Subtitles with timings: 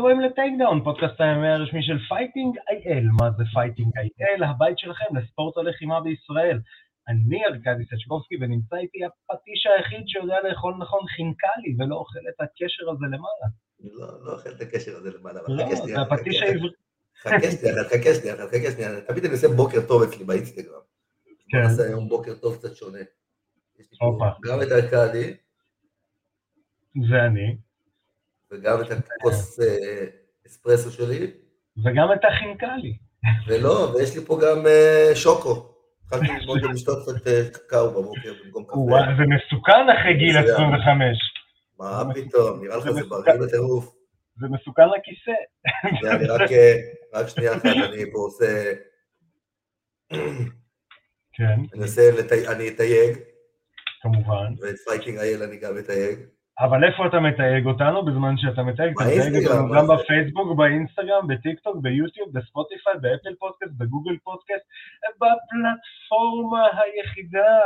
[0.00, 3.06] הבאים ל טייקדאון, פודקאסט הימי הרשמי של Fighting IL.
[3.18, 4.42] מה זה Fighting IL?
[4.44, 6.58] הבית שלכם לספורט הלחימה בישראל.
[7.08, 12.90] אני ארכדי סצ'קובסקי ונמצא איתי הפטיש היחיד שיודע לאכול נכון חינקלי ולא אוכל את הקשר
[12.90, 13.46] הזה למעלה.
[13.80, 15.40] לא, לא אוכל את הקשר הזה למעלה.
[15.48, 16.70] לא, זה הפטיש העברי.
[17.22, 20.80] חכה שנייה, חכה שנייה, חכה שנייה, תמיד אני עושה בוקר טוב אצלי באינסטגרם.
[21.48, 21.58] כן.
[21.58, 22.98] אני עושה היום בוקר טוב קצת שונה.
[24.46, 25.34] גם את ארכדי,
[27.10, 27.56] ואני,
[28.52, 30.06] וגם את הכוס אה,
[30.46, 31.30] אספרסו שלי,
[31.84, 32.96] וגם את החינקלי.
[33.46, 35.74] ולא, ויש לי פה גם אה, שוקו.
[36.04, 39.12] התחלתי ללמוד גם לשתות קצת אה, קקאו בבוקר במקום וואי, קפה.
[39.16, 40.54] זה מסוכן אחרי גיל מצוין.
[40.54, 41.18] 25.
[41.78, 43.00] מה פתאום, נראה לך זה.
[43.08, 43.94] בריא בטירוף.
[44.36, 45.36] זה מסוכן לכיסא.
[46.14, 46.50] אני רק,
[47.14, 48.72] רק שנייה אחת, אני פה עושה,
[51.32, 52.02] כן, אני עושה,
[52.52, 53.18] אני אתייג,
[54.02, 54.54] כמובן.
[54.60, 56.18] ואת Fighting IL אני גם אתייג.
[56.60, 58.92] אבל איפה אתה מתייג אותנו בזמן שאתה מתייג?
[58.92, 59.86] אתה מתייג אותנו גם?
[59.86, 64.64] בפייסבוק, באינסטגרם, בטיקטוק, ביוטיוב, בספוטיפיי, באפל פודקאסט, בגוגל פודקאסט,
[65.16, 67.56] בפלטפורמה היחידה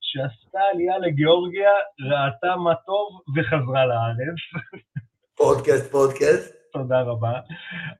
[0.00, 1.70] שעשתה עלייה לגיאורגיה,
[2.10, 4.38] ראתה מה טוב וחזרה לארץ.
[5.38, 6.58] פודקאסט, פודקאסט.
[6.72, 7.40] תודה רבה.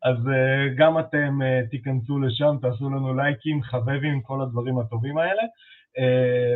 [0.02, 5.42] אז uh, גם אתם uh, תיכנסו לשם, תעשו לנו לייקים, חבבים, כל הדברים הטובים האלה,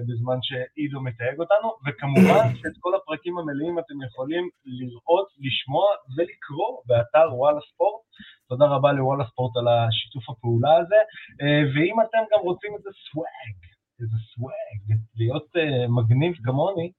[0.06, 7.34] בזמן שעידו מתייג אותנו, וכמובן שאת כל הפרקים המלאים אתם יכולים לראות, לשמוע ולקרוא באתר
[7.34, 8.02] וואלה ספורט.
[8.48, 11.00] תודה רבה לוואלה ספורט על השיתוף הפעולה הזה,
[11.42, 13.56] uh, ואם אתם גם רוצים איזה סוואג,
[14.00, 14.80] איזה סוואג,
[15.16, 16.92] להיות uh, מגניב כמוני,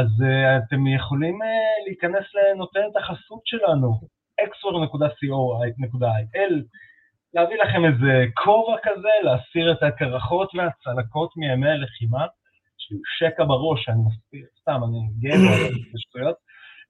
[0.00, 0.10] אז
[0.58, 1.38] אתם יכולים
[1.86, 4.00] להיכנס לנותנת החסות שלנו,
[4.40, 5.64] xor.co.il,
[7.34, 12.26] להביא לכם איזה כובע כזה, להסיר את הקרחות והצלקות מימי הלחימה,
[12.90, 16.36] לי שקע בראש, אני מסתיר, סתם, אני גאה בו, זה שטויות.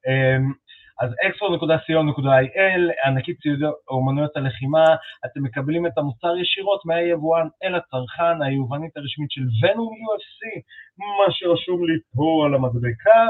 [0.07, 0.53] אמ,
[1.01, 4.85] אז xor.co.il, ענקית ציוד אומנויות הלחימה,
[5.27, 10.61] אתם מקבלים את המוצר ישירות מהיבואן אל הצרכן, היובנית הרשמית של ונום UFC,
[10.99, 13.21] מה שרשום לי פה על המדבקה.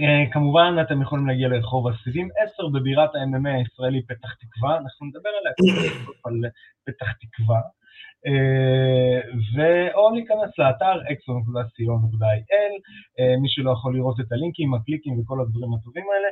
[0.00, 5.30] אה, כמובן, אתם יכולים להגיע לרחוב הסיבים 10 בבירת ה-MMA הישראלי פתח תקווה, אנחנו נדבר
[5.40, 5.66] עליה קצת
[6.24, 6.34] על
[6.86, 7.60] פתח תקווה,
[8.26, 9.20] אה,
[9.54, 12.74] ו- או להיכנס לאתר exo.co.il,
[13.18, 16.28] אה, מי שלא יכול לראות את הלינקים, הקליקים וכל הדברים הטובים האלה,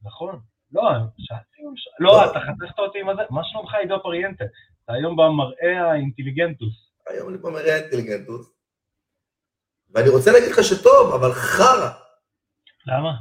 [0.03, 0.41] נכון.
[0.73, 0.83] לא,
[1.19, 2.11] שאלתי ש- לא.
[2.13, 4.45] לא, אתה חתכת אותי עם הזה, מה שלומך עידו פריאנטה?
[4.85, 6.75] אתה היום במראה האינטליגנטוס.
[7.09, 8.53] היום אני במראה אינטליגנטוס.
[9.95, 11.91] ואני רוצה להגיד לך שטוב, אבל חרא.
[12.87, 13.13] למה?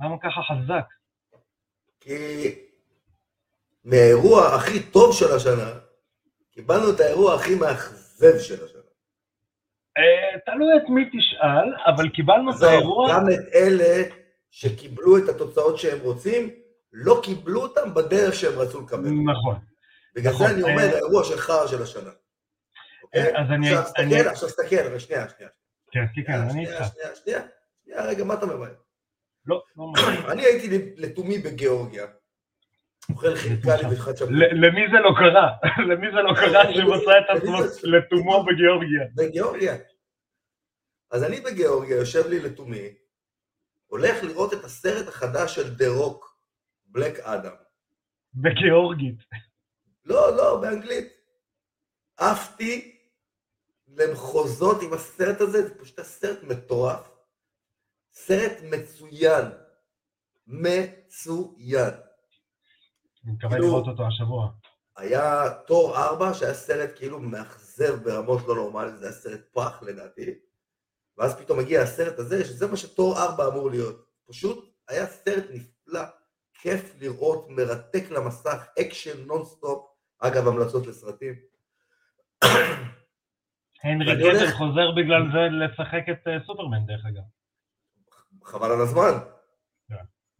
[0.00, 0.84] למה ככה חזק?
[2.00, 2.14] כי
[3.84, 5.70] מהאירוע הכי טוב של השנה,
[6.60, 8.80] קיבלנו את האירוע הכי מאכזב של השנה.
[9.98, 13.12] אה, תלוי את מי תשאל, אבל קיבלנו את האירוע...
[13.14, 14.02] גם את אלה
[14.50, 16.50] שקיבלו את התוצאות שהם רוצים,
[16.92, 19.00] לא קיבלו אותם בדרך שהם רצו לקבל.
[19.10, 19.58] נכון.
[20.14, 22.10] בגלל נכון, זה אני אומר, אה, האירוע של חרא של השנה.
[23.02, 23.22] אוקיי?
[23.36, 23.46] אז
[23.98, 25.50] אני- עכשיו תסתכל, שנייה, שנייה.
[25.92, 26.92] כן, כן, כן, אני שנייה, איתך.
[26.92, 27.40] שנייה, שנייה,
[27.84, 28.74] שנייה, רגע, מה אתה ממהר?
[29.46, 30.24] לא, לא ממש.
[30.28, 32.06] אני הייתי לתומי בגיאורגיה,
[33.12, 34.30] אוכל חינקלי וחדשנות.
[34.32, 35.48] ל- למי זה לא קרה?
[35.90, 39.02] למי זה לא קרה שמצא את עצמו לתומו בגיאורגיה?
[39.14, 39.76] בגיאורגיה.
[41.10, 42.94] אז אני בגיאורגיה, יושב לי לתומי,
[43.86, 46.36] הולך לראות את הסרט החדש של דה רוק,
[46.84, 47.54] בלק אדם.
[48.34, 49.18] בגיאורגית.
[50.04, 51.12] לא, לא, באנגלית.
[52.16, 52.96] עפתי
[53.88, 57.10] למחוזות עם הסרט הזה, זה פשוט סרט מטורף.
[58.12, 59.44] סרט מצוין.
[60.46, 61.94] מצוין.
[63.24, 64.50] אני מקווה כאילו- לראות אותו השבוע.
[64.96, 70.30] היה תור 4, שהיה סרט כאילו מאכזב ברמות לא נורמליות, זה היה סרט פח לדעתי.
[71.18, 74.06] ואז פתאום מגיע הסרט הזה, שזה מה שתור 4 אמור להיות.
[74.28, 76.00] פשוט היה סרט נפלא,
[76.54, 79.86] כיף לראות, מרתק למסך, אקשן נונסטופ.
[80.18, 81.34] אגב, המלצות לסרטים.
[83.84, 87.22] הנרי הולך- חוזר בגלל זה לשחק את אה, סופרמן דרך אגב.
[88.44, 89.10] חבל על הזמן.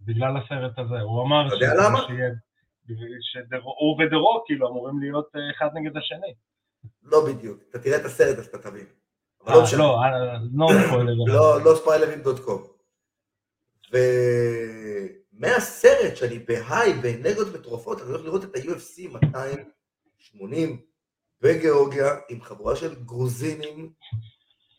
[0.01, 1.01] בגלל הסרט הזה.
[1.01, 1.99] הוא אמר אתה יודע למה?
[2.87, 6.35] שיהיה- שדרו- הוא ודרו כאילו אמורים להיות אה, אחד נגד השני.
[7.03, 7.61] לא בדיוק.
[7.71, 8.87] אתה תראה את הסרט אז אתה תבין.
[9.45, 9.79] אבל לא אה, משנה.
[9.79, 11.13] לא, אה, לא ספוילר.
[11.27, 12.63] לא, לא ספיילרים דוט קום.
[15.33, 20.83] ומהסרט שאני בהיי, באנרגיות מטורפות, אני הולך לראות את ה-UFC 280,
[21.41, 23.93] בגיאורגיה עם חבורה של גרוזינים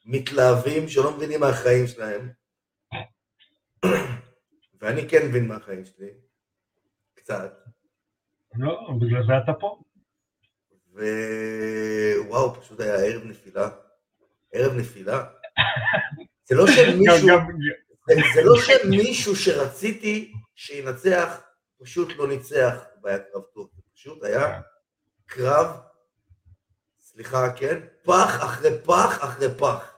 [0.06, 2.30] מתלהבים שלא מבינים מהחיים שלהם.
[4.82, 6.10] ואני כן מבין מהחיים שלי,
[7.14, 7.54] קצת.
[8.56, 9.82] לא, בגלל זה אתה פה.
[10.94, 13.70] ווואו, פשוט היה ערב נפילה.
[14.54, 15.24] ערב נפילה.
[16.48, 17.28] זה לא שמישהו,
[18.36, 21.42] זה לא שמישהו שרציתי שינצח,
[21.82, 23.70] פשוט לא ניצח והיה קרב טוב.
[23.76, 24.62] זה פשוט היה
[25.26, 25.68] קרב,
[27.00, 27.80] סליחה, כן?
[28.04, 29.91] פח אחרי פח אחרי פח.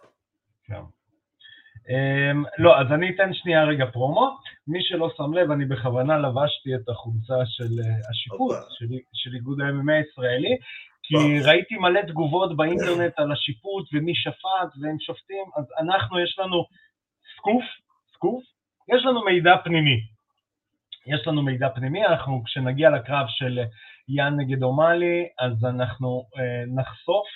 [1.87, 4.37] Um, לא, אז אני אתן שנייה רגע פרומו.
[4.67, 9.61] מי שלא שם לב, אני בכוונה לבשתי את החולצה של uh, השיפוט, של, של איגוד
[9.61, 10.57] ה-MMA הישראלי,
[11.03, 11.15] כי
[11.45, 16.65] ראיתי מלא תגובות באינטרנט על השיפוט ומי שפט והם שופטים, אז אנחנו, יש לנו
[17.37, 17.63] סקוף,
[18.13, 18.43] סקוף,
[18.93, 19.99] יש לנו מידע פנימי.
[21.07, 23.59] יש לנו מידע פנימי, אנחנו כשנגיע לקרב של
[24.09, 27.27] יאן נגד אומאלי, אז אנחנו אה, נחשוף.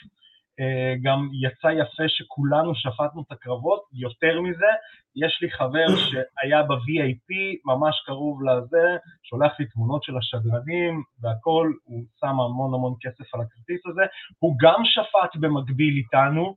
[0.60, 4.72] אה, גם יצא יפה שכולנו שפטנו את הקרבות, יותר מזה,
[5.16, 7.30] יש לי חבר שהיה ב-VIP,
[7.66, 13.42] ממש קרוב לזה, שולח לי תמונות של השדרנים והכל, הוא שם המון המון כסף על
[13.42, 14.02] הכרטיס הזה,
[14.40, 16.56] הוא גם שפט במקביל איתנו,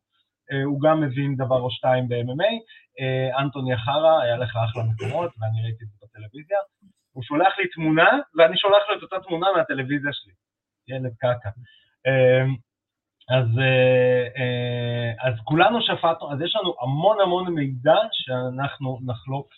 [0.53, 2.53] אה, הוא גם מבין דבר או שתיים ב-MMA,
[3.01, 6.59] אה, אנטוני אחרה, היה לך אחלה מקומות, ואני ראיתי את זה בטלוויזיה,
[7.13, 10.33] הוא שולח לי תמונה, ואני שולח לו את אותה תמונה מהטלוויזיה שלי,
[10.89, 11.51] ילד קקה.
[13.31, 13.47] אז,
[15.23, 19.49] אז כולנו שפטנו, אז יש לנו המון המון מידע שאנחנו נחלוק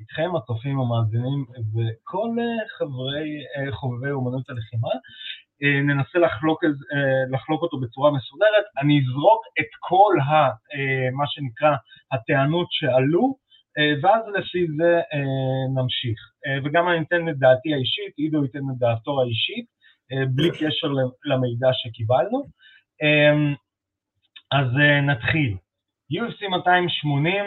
[0.00, 1.44] איתכם, הצופים המאזינים
[1.74, 2.28] וכל
[2.78, 3.30] חברי,
[3.70, 4.88] חובבי אומנות הלחימה.
[5.86, 6.64] ננסה לחלוק,
[7.32, 8.64] לחלוק אותו בצורה מסודרת.
[8.82, 10.50] אני אזרוק את כל ה,
[11.12, 11.76] מה שנקרא
[12.12, 13.36] הטענות שעלו,
[14.02, 15.00] ואז לפי זה
[15.74, 16.20] נמשיך.
[16.64, 19.66] וגם אני אתן את דעתי האישית, עידו ייתן את דעתו האישית,
[20.34, 20.88] בלי קשר
[21.24, 22.42] למידע שקיבלנו.
[24.52, 24.66] אז
[25.06, 25.56] נתחיל.
[26.12, 27.44] UFC 280,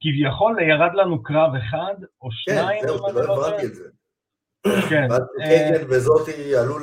[0.00, 2.82] כביכול ירד לנו קרב אחד או שניים.
[2.82, 3.90] כן, זהו, לא הבנתי את זה.
[4.90, 5.06] כן.
[5.10, 6.78] ואז קייגן וזאתי עלו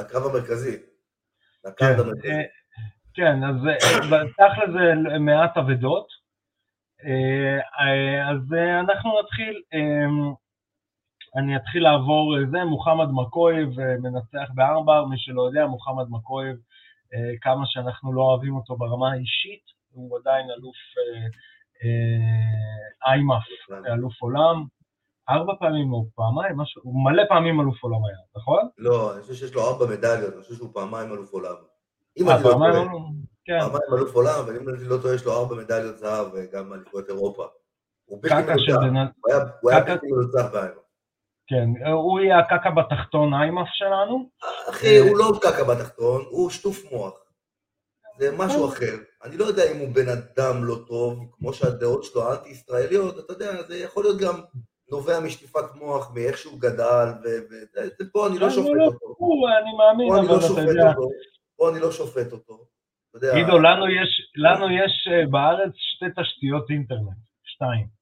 [0.00, 0.76] לקרב המרכזי.
[1.64, 2.32] לקרב המרכזי.
[3.14, 3.56] כן, אז
[4.32, 6.06] תכל'ה זה מעט אבדות.
[8.28, 9.62] אז אנחנו נתחיל,
[11.36, 16.56] אני אתחיל לעבור זה, מוחמד מקויב מנצח בארבע, מי שלא יודע, מוחמד מקויב,
[17.40, 19.62] כמה שאנחנו לא אוהבים אותו ברמה האישית,
[19.92, 20.76] הוא עדיין אלוף
[23.06, 23.42] איימאף,
[23.92, 24.64] אלוף עולם,
[25.30, 28.68] ארבע פעמים או פעמיים, משהו, הוא מלא פעמים אלוף עולם היה, נכון?
[28.78, 31.54] לא, אני חושב שיש לו ארבע מדליות, אני חושב שהוא פעמיים אלוף עולם.
[32.20, 33.02] אה, פעמיים אלוף?
[33.44, 33.60] כן.
[33.60, 37.46] פעמיים אלוף עולם, ואם אני לא טועה, יש לו ארבע מדליות זהב וגם אליפויות אירופה.
[38.04, 38.74] הוא בלתי מנוצח,
[39.60, 40.81] הוא היה בלתי מנוצח באיימאף.
[41.52, 44.28] כן, הוא יהיה הקקה בתחתון איימאף שלנו.
[44.70, 47.14] אחי, הוא לא קקה בתחתון, הוא שטוף מוח.
[48.18, 48.96] זה משהו אחר.
[49.24, 53.62] אני לא יודע אם הוא בן אדם לא טוב, כמו שהדעות שלו האנטי-ישראליות, אתה יודע,
[53.62, 54.40] זה יכול להיות גם
[54.90, 57.06] נובע משטיפת מוח, מאיך שהוא גדל,
[58.00, 59.06] ופה אני לא שופט אותו.
[59.62, 60.92] אני מאמין, אבל אתה יודע.
[61.56, 62.64] פה אני לא שופט אותו.
[63.34, 63.58] עידו,
[64.36, 68.01] לנו יש בארץ שתי תשתיות אינטרנט, שתיים.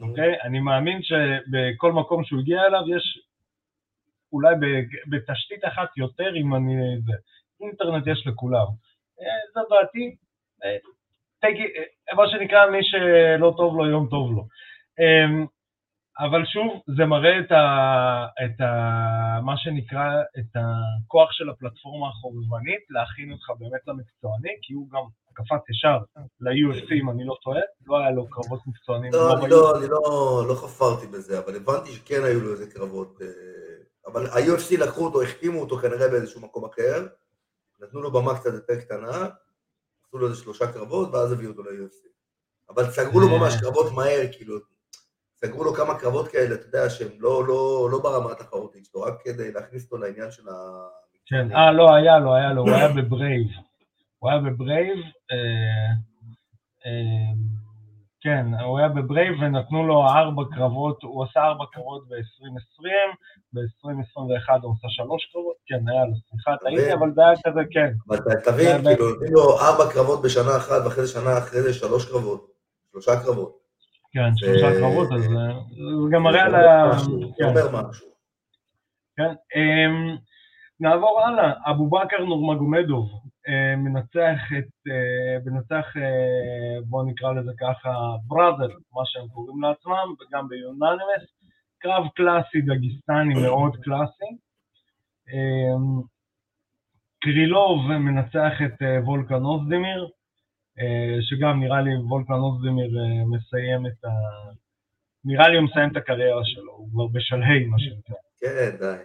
[0.00, 0.40] אוקיי?
[0.42, 3.18] אני מאמין שבכל מקום שהוא הגיע אליו יש
[4.32, 4.54] אולי
[5.06, 6.74] בתשתית אחת יותר אם אני...
[7.06, 7.12] זה.
[7.60, 8.66] אינטרנט יש לכולם.
[9.54, 10.16] זו דעתי.
[12.16, 14.46] מה שנקרא, מי שלא טוב לו, יום טוב לו.
[16.18, 22.80] אבל שוב, זה מראה את, ה, את ה, מה שנקרא, את הכוח של הפלטפורמה החובבנית,
[22.90, 25.02] להכין אותך באמת למקצועני, כי הוא גם
[25.32, 25.98] קפץ ישר
[26.40, 29.12] ל-UFC, אם אני לא טועה, לא היה לו קרבות מקצוענים.
[29.12, 33.18] לא, אני לא, אני לא, לא חפרתי בזה, אבל הבנתי שכן היו לו איזה קרבות.
[34.06, 37.06] אבל ה-UFC לקחו אותו, החתימו אותו כנראה באיזשהו מקום אחר,
[37.80, 39.28] נתנו לו במה קצת יותר קטנה,
[40.06, 42.08] עשו לו איזה שלושה קרבות, ואז הביאו אותו ל-UFC.
[42.68, 44.71] אבל סגרו לו ממש קרבות מהר, כאילו,
[45.44, 49.14] סגרו לו כמה קרבות כאלה, אתה יודע, שהם לא, לא, לא ברמה התחרותית שלו, רק
[49.24, 50.52] כדי להכניס אותו לעניין של ה...
[51.26, 53.46] כן, אה, לא, היה לו, היה לו, הוא היה בברייב.
[54.18, 54.98] הוא היה בברייב,
[55.32, 55.92] אה,
[56.86, 57.32] אה,
[58.20, 62.86] כן, הוא היה בברייב ונתנו לו ארבע קרבות, הוא עשה ארבע קרבות ב-2020,
[63.52, 67.92] ב-2021 הוא עשה שלוש קרבות, כן, היה לו, סליחה, טעיתי, אבל זה היה כזה, כן.
[68.08, 72.10] אבל תבין, כאילו, נותנים לו ארבע קרבות בשנה אחת, ואחרי זה שנה אחרי זה שלוש
[72.10, 72.46] קרבות,
[72.92, 73.61] שלושה קרבות.
[74.12, 76.90] כן, שלושה קרבות, אז זה גם מראה על ה...
[77.38, 78.06] זה אומר משהו.
[79.16, 79.32] כן,
[80.80, 83.10] נעבור הלאה, אבו בכר נורמגומדוב,
[83.76, 84.92] מנצח את,
[85.44, 85.86] מנצח,
[86.84, 87.90] בואו נקרא לזה ככה,
[88.26, 91.24] בראדר, מה שהם קוראים לעצמם, וגם ביוננימס,
[91.78, 94.36] קרב קלאסי דגיסטני מאוד קלאסי.
[97.22, 100.08] קרילוב מנצח את אה, וולקן אוזדימיר, אה,
[101.20, 104.10] שגם נראה לי וולקן אוזדימיר אה, מסיים את ה...
[105.24, 108.16] נראה לי הוא מסיים את הקריירה שלו, הוא כבר בשלהי, מה שנקרא.
[108.40, 108.96] כן, די.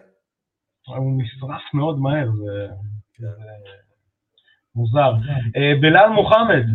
[0.88, 2.68] הוא נשרף מאוד מהר, זה,
[3.20, 3.28] זה
[4.76, 5.12] מוזר.
[5.58, 6.66] אה, בלאל מוחמד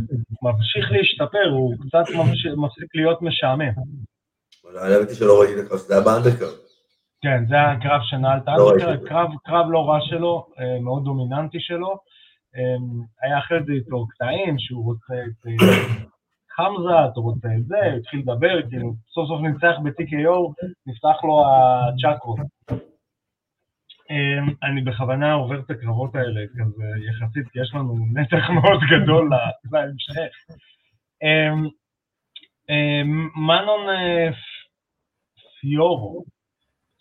[0.43, 2.05] ממשיך להשתפר, הוא קצת
[2.57, 3.73] מפסיק להיות משעמם.
[4.65, 6.63] אבל האמת היא שלא ראיתי לך שזה היה באנדרקארד.
[7.23, 8.73] כן, זה הקרב שנעל את לא.
[9.45, 11.99] קרב, לא רע שלו, אה, מאוד דומיננטי שלו.
[12.57, 12.77] אה,
[13.23, 15.77] היה אחרי זה איתו קטעים שהוא רוצה את אה,
[16.57, 21.45] חמזה, הוא רוצה את זה, הוא התחיל לדבר, כאילו, סוף סוף ניצח ב-TKO, נפתח לו
[21.47, 22.39] הצ'קרות.
[24.11, 29.31] אה, אני בכוונה עובר את הקרבות האלה, כזה יחסית, כי יש לנו נתח מאוד גדול
[29.73, 30.33] להמשך.
[31.23, 33.03] אה,
[33.37, 34.29] מנון אה,
[35.61, 36.25] פיורו,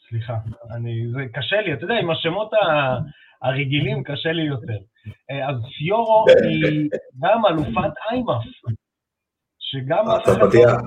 [0.09, 0.37] סליחה,
[0.75, 2.97] אני, זה קשה לי, אתה יודע, עם השמות ה-
[3.41, 4.77] הרגילים קשה לי יותר.
[5.31, 8.43] אה, אז פיורו היא גם אלופת איימאף,
[9.59, 10.77] שגם אף אחד לא, הצרפתייה.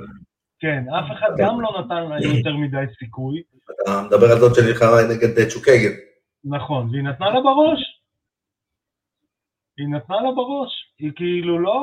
[0.59, 3.43] כן, אף אחד גם לא נתן לה יותר מדי סיכוי,
[3.83, 5.95] אתה מדבר על זאת שנלחמה נגד אה, צ'וקגן.
[6.45, 7.81] נכון, והיא נתנה לה בראש.
[9.79, 10.71] היא נתנה לה בראש.
[10.99, 11.81] היא כאילו לא,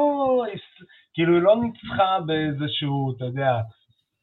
[1.14, 3.52] כאילו היא לא ניצחה באיזשהו, אתה יודע,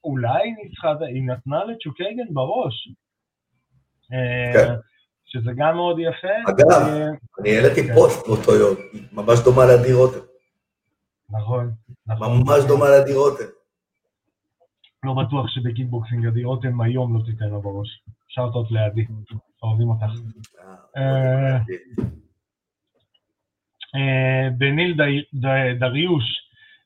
[0.04, 2.88] אולי היא ניצחה, היא נתנה לצ'וקייגן בראש.
[4.12, 4.74] אה, כן.
[5.28, 6.50] שזה גם מאוד יפה.
[6.50, 7.06] אגב, אה,
[7.40, 7.94] אני העליתי כן.
[7.94, 10.18] פוסט באותו יום, היא ממש דומה לעדי רותם.
[11.30, 11.70] נכון,
[12.06, 12.40] נכון.
[12.40, 13.44] ממש דומה לעדי רותם.
[15.04, 18.02] לא בטוח שבקיקבוקסינג עדי רותם היום לא תיתן לה בראש.
[18.28, 19.06] שאוטות לעדי,
[19.62, 20.12] אוהבים אותך.
[20.96, 21.56] אה,
[23.94, 24.96] אה, בניל
[25.78, 26.24] דריוש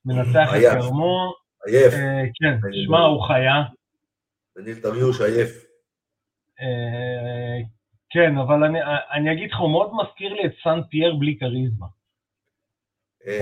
[0.04, 0.80] מנצח את.
[0.80, 1.34] קרמו,
[1.66, 1.94] עייף.
[2.34, 3.62] כן, שמע, הוא חיה.
[4.56, 5.64] וניל דריוש עייף.
[8.16, 8.78] אה, כן, אבל אני-
[9.12, 11.86] אני אגיד לך, הוא מאוד מזכיר לי את סן פייר בלי כריזמה.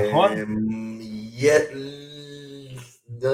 [0.08, 0.32] נכון?
[0.32, 1.00] אמ,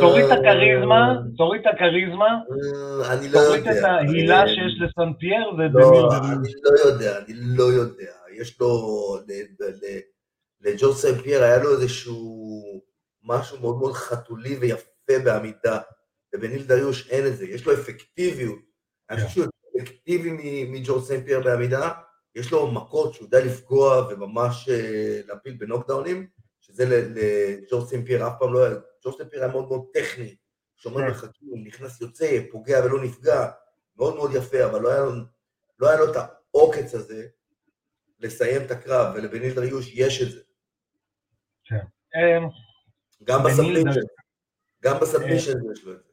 [0.01, 3.69] תוריד את הכריזמה, תוריד את הכריזמה, אה, אני לא תוריד.
[3.69, 6.49] את ההילה אה, שיש לסן פייר לא, ובניל אני.
[6.63, 8.13] לא יודע, אני לא יודע.
[8.41, 8.69] יש לו,
[10.61, 12.17] לג'ון סן פייר היה לו איזשהו
[13.25, 15.79] משהו מאוד מאוד חתולי ויפה בעמידה,
[16.35, 18.59] ובניל דריוש אין את זה, יש לו אפקטיביות.
[19.11, 21.91] אני חושב שהוא יותר אפקטיבי מ- מג'ון סן פייר בעמידה,
[22.35, 26.27] יש לו מכות שהוא יודע לפגוע וממש אה, להפיל בנוקדאונים,
[26.61, 29.85] שזה ל- לג'ון סן פייר אף פעם לא היה, ג'ון סן פייר היה מאוד מאוד
[29.95, 30.37] טכני,
[30.77, 31.07] שומר כן.
[31.07, 33.51] מרחקים, נכנס יוצא, פוגע ולא נפגע,
[33.97, 35.13] מאוד מאוד יפה, אבל לא היה לו,
[35.79, 37.27] לא היה לו את העוקץ הזה
[38.21, 40.41] לסיים את הקרב, ולבניל דריוש יש את זה.
[42.17, 42.39] אה,
[43.25, 43.97] גם בניל ב submission, דריוש.
[44.83, 46.09] גם ב submission יש לו את זה.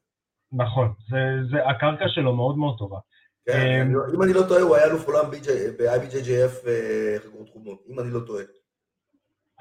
[0.52, 3.00] נכון, זה- זה- הקרקע שלו מאוד מאוד טובה.
[3.46, 7.84] כן, אה, לא- אם אני לא טועה, הוא היה אלוף עולם ב-IBJJF אה, חגורות חומות,
[7.90, 8.44] אם אני לא טועה.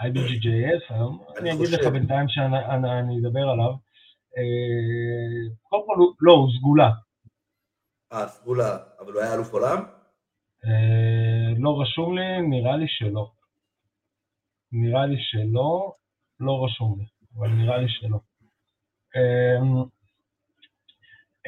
[0.01, 1.87] IBGJF, היום, אני אגיד לך.
[1.93, 3.73] בינתיים שאני אדבר עליו.
[4.39, 6.91] אה, קודם כל, לא, הוא סגולה.
[8.13, 9.85] אה, סגולה, אבל הוא היה אלוף עולם?
[11.59, 13.31] לא רשום לי, נראה לי שלא.
[14.73, 15.93] נראה לי שלא,
[16.41, 17.05] לא רשום לי,
[17.39, 18.19] אבל נראה לי שלא.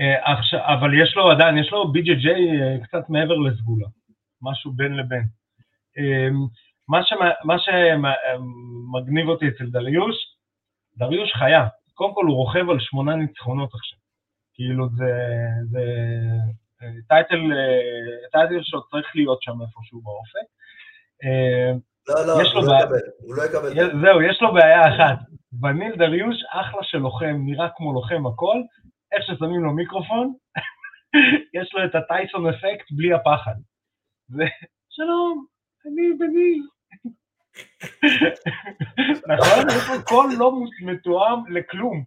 [0.00, 3.86] אה, אבל יש לו עדיין, יש לו BJJ אה, קצת מעבר לסגולה,
[4.42, 5.24] משהו בין לבין.
[5.98, 6.28] אה,
[6.88, 7.00] מה
[7.44, 10.16] מה שמגניב אותי אצל דריוש,
[10.96, 11.66] דריוש חיה.
[11.94, 13.98] קודם כל הוא רוכב על שמונה ניצחונות עכשיו.
[14.54, 15.12] כאילו זה,
[15.70, 15.84] זה
[16.82, 17.40] אה, טייטל,
[18.32, 20.48] טייטל שעוד צריך להיות שם איפשהו באופק.
[21.24, 21.72] אה,
[22.08, 22.80] לא, לא, הוא לא בעיה.
[22.80, 24.00] יקבל, הוא לא יקבל.
[24.02, 25.18] זהו, יש לו בעיה אחת.
[25.62, 28.56] בניל דריוש, אחלה של לוחם, נראה כמו לוחם הכל,
[29.14, 30.34] איך ששמים לו מיקרופון,
[31.60, 33.54] יש לו את הטייסון אפקט בלי הפחד.
[34.28, 34.44] זה,
[34.90, 35.46] שלום,
[35.86, 36.66] אני בניל.
[39.30, 39.64] נכון?
[39.76, 42.04] יש לו קול לא מתואם לכלום.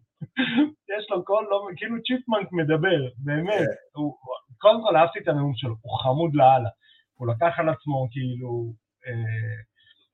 [0.98, 3.68] יש לו קול לא, כאילו chipmunk מדבר, באמת.
[3.96, 4.18] הוא,
[4.58, 6.70] קודם כל אהבתי את הנאום שלו, הוא חמוד לאללה.
[7.16, 8.74] הוא לקח על עצמו, כאילו,
[9.08, 9.58] אה,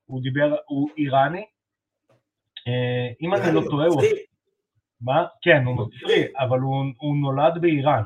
[0.05, 1.45] הוא דיבר, הוא איראני.
[2.67, 4.01] אה, אם אני לא טועה, הוא...
[5.03, 5.25] מה?
[5.41, 8.03] כן, הוא נוצרי, אבל הוא, הוא נולד באיראן.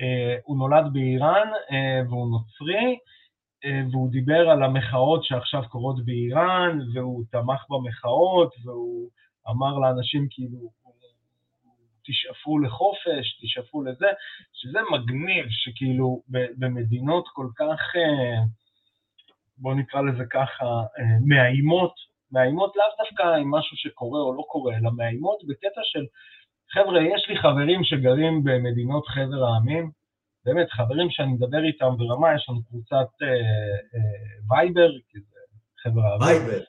[0.00, 2.98] אה, הוא נולד באיראן אה, והוא נוצרי,
[3.64, 9.08] אה, והוא דיבר על המחאות שעכשיו קורות באיראן, והוא תמך במחאות, והוא
[9.50, 10.70] אמר לאנשים כאילו,
[12.08, 14.06] תשאפו לחופש, תשאפו לזה,
[14.52, 17.80] שזה מגניב שכאילו במדינות כל כך,
[19.58, 20.64] בואו נקרא לזה ככה,
[21.26, 21.94] מאיימות,
[22.32, 26.04] מאיימות לאו דווקא עם משהו שקורה או לא קורה, אלא מאיימות בקטע של,
[26.72, 29.90] חבר'ה, יש לי חברים שגרים במדינות חבר העמים,
[30.44, 33.28] באמת, חברים שאני מדבר איתם ברמה, יש לנו קבוצת אה,
[33.94, 35.38] אה, וייבר, כי זה
[35.82, 36.16] חבר'ה...
[36.20, 36.64] וייבר.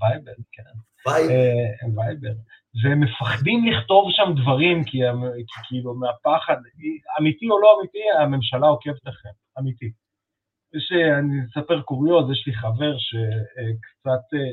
[0.00, 0.62] וייבר, כן.
[1.06, 1.32] וייבר.
[1.32, 2.34] אה, וייבר.
[2.82, 6.56] והם מפחדים לכתוב שם דברים, כי הם, כי כאילו מהפחד,
[7.20, 9.90] אמיתי או לא אמיתי, הממשלה עוקבת לכם, אמיתי.
[10.74, 14.50] יש, אני אספר קוריוז, יש לי חבר שקצת, אה,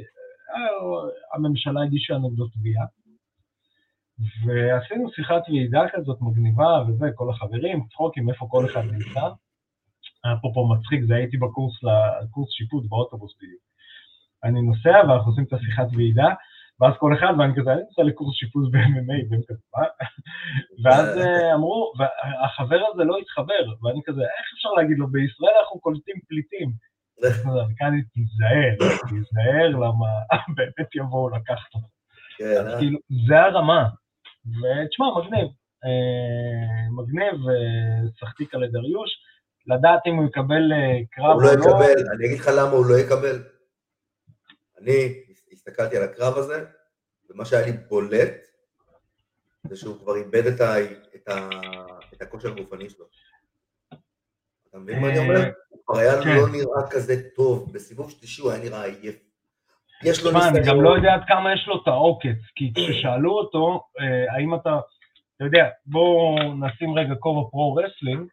[1.33, 2.85] הממשלה הגישה נגדו תביעה,
[4.45, 9.27] ועשינו שיחת ועידה כזאת מגניבה וזה, כל החברים, צחוקים, איפה כל אחד נמצא.
[10.33, 11.73] אפרופו מצחיק, זה הייתי בקורס,
[12.23, 13.61] לקורס שיפוט באוטובוס בדיוק.
[14.43, 16.29] אני נוסע ואנחנו עושים את השיחת ועידה,
[16.79, 19.83] ואז כל אחד, ואני כזה, אני נוסע לקורס שיפוט ב-MMA, והם כזה, מה?
[20.83, 25.79] ואז אה, אמרו, והחבר הזה לא התחבר, ואני כזה, איך אפשר להגיד לו, בישראל אנחנו
[25.79, 26.69] קולטים פליטים.
[27.77, 30.07] כאן תיזהר, תיזהר, למה
[30.55, 31.87] באמת יבואו לקחת אותו.
[32.37, 32.79] כן, אה?
[32.79, 33.89] כאילו, זה הרמה.
[34.45, 35.47] ותשמע, מגניב.
[35.85, 37.35] אה, מגניב,
[38.19, 39.11] שחקתי כאלה דריוש.
[39.67, 40.71] לדעת אם הוא יקבל
[41.11, 41.47] קרב או לא.
[41.47, 43.43] הוא לא יקבל, אני אגיד לך למה הוא לא יקבל.
[44.81, 46.65] אני הסתכלתי על הקרב הזה,
[47.29, 48.47] ומה שהיה לי בולט,
[49.67, 50.81] זה שהוא כבר איבד את, ה,
[51.15, 51.49] את, ה,
[52.13, 53.05] את הכושר הגופני שלו.
[54.69, 55.49] אתה מבין מה אני אומר?
[55.85, 56.35] כבר היה כן.
[56.35, 59.15] לא נראה כזה טוב, בסיבוב שלישי הוא היה נראה עייף.
[60.03, 60.55] יש לו ניסיון.
[60.55, 64.55] אני גם לא יודע עד כמה יש לו את העוקץ, כי כששאלו אותו, אה, האם
[64.55, 64.79] אתה,
[65.35, 68.27] אתה יודע, בואו נשים רגע כובע pro wrestling,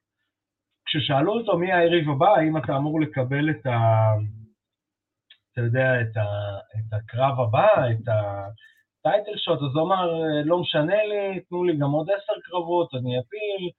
[0.87, 3.79] כששאלו אותו מי היריב הבא, האם אתה אמור לקבל את ה...
[5.53, 10.11] אתה יודע, את, ה, את הקרב הבא, את ה title shot, אז הוא אמר,
[10.45, 13.71] לא משנה לי, תנו לי גם עוד עשר קרבות, אני אפיל,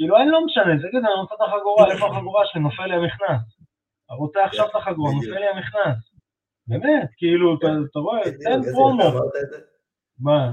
[0.00, 2.94] כאילו אין לא משנה, זה כזה, אני רוצה את החגורה, איפה החגורה שלי, נופל לי
[2.94, 3.58] המכנס.
[4.10, 6.10] אני רוצה עכשיו את החגורה, נופל לי המכנס.
[6.66, 7.56] באמת, כאילו,
[7.90, 9.02] אתה רואה, תן פרומו.
[10.20, 10.50] מה?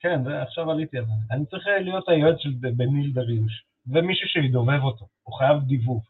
[0.00, 1.34] כן, עכשיו עליתי על זה.
[1.34, 6.02] אני צריך להיות היועץ של בניל דריוש, ומישהו שידובב אותו, הוא חייב דיבוב.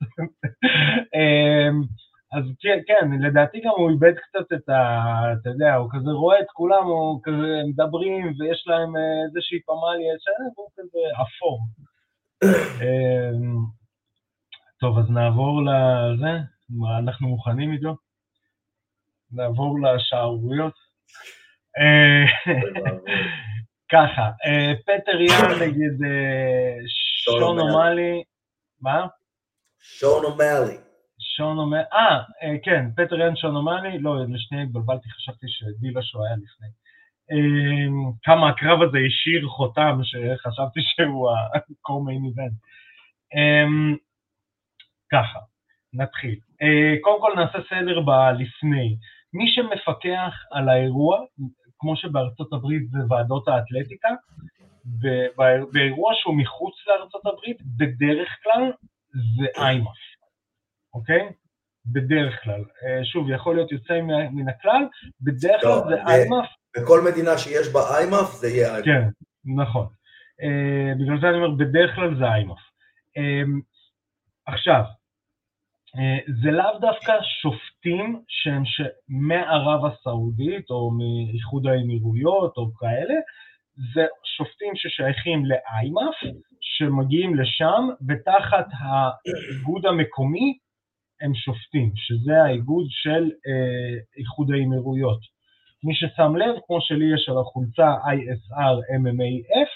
[2.32, 4.82] אז כן, כן, לדעתי גם הוא איבד קצת את ה...
[5.32, 10.14] אתה יודע, הוא כזה רואה את כולם, הוא כזה מדברים ויש להם אה, איזושהי פמליה,
[10.56, 11.60] והוא כזה אפור.
[12.82, 13.64] אמ,
[14.80, 16.38] טוב, אז נעבור לזה,
[16.98, 17.96] אנחנו מוכנים איתו?
[19.32, 20.74] נעבור לשערוריות.
[21.78, 22.24] אה,
[23.92, 26.06] ככה, אה, פטר יאן נגד
[27.24, 28.22] שון אומאלי,
[28.80, 29.06] מה?
[29.78, 30.89] שון אומאלי.
[31.40, 36.24] שון אומר, אה, אה, כן, פטר יאן שון אומאלי, לא, לשנייה התבלבלתי, חשבתי שדילה שהוא
[36.24, 36.68] היה לפני.
[37.30, 42.56] אמ, כמה הקרב הזה השאיר חותם, שחשבתי שהוא ה-co-main event.
[43.34, 43.96] אמ,
[45.12, 45.38] ככה,
[45.92, 46.38] נתחיל.
[46.62, 48.96] אה, קודם כל נעשה סדר בלפני.
[49.32, 51.20] מי שמפקח על האירוע,
[51.78, 54.08] כמו שבארצות הברית זה ועדות האתלטיקה,
[55.72, 58.72] באירוע שהוא מחוץ לארצות הברית, בדרך כלל
[59.38, 60.09] זה איימאף.
[60.94, 61.28] אוקיי?
[61.86, 62.64] בדרך כלל.
[62.84, 64.00] אה, שוב, יכול להיות יוצא
[64.30, 64.82] מן הכלל,
[65.20, 66.46] בדרך כלל זה איימאף.
[66.76, 68.84] בכל מדינה שיש בה איימאף זה יהיה איימאף.
[68.84, 69.08] כן,
[69.56, 69.86] נכון.
[70.42, 72.58] אה, בגלל זה אני אומר, בדרך כלל זה איימאף.
[73.16, 73.42] אה,
[74.46, 74.82] עכשיו,
[76.42, 78.62] זה לאו דווקא שופטים שהם
[79.08, 83.14] מערב הסעודית או מאיחוד האמירויות או כאלה,
[83.94, 86.14] זה שופטים ששייכים לאיימאף,
[86.60, 90.58] שמגיעים לשם, ותחת האיגוד המקומי
[91.20, 95.20] הם שופטים, שזה האיגוד של אה, איחוד האמירויות.
[95.84, 99.70] מי ששם לב, כמו שלי יש על החולצה ISR MMAF,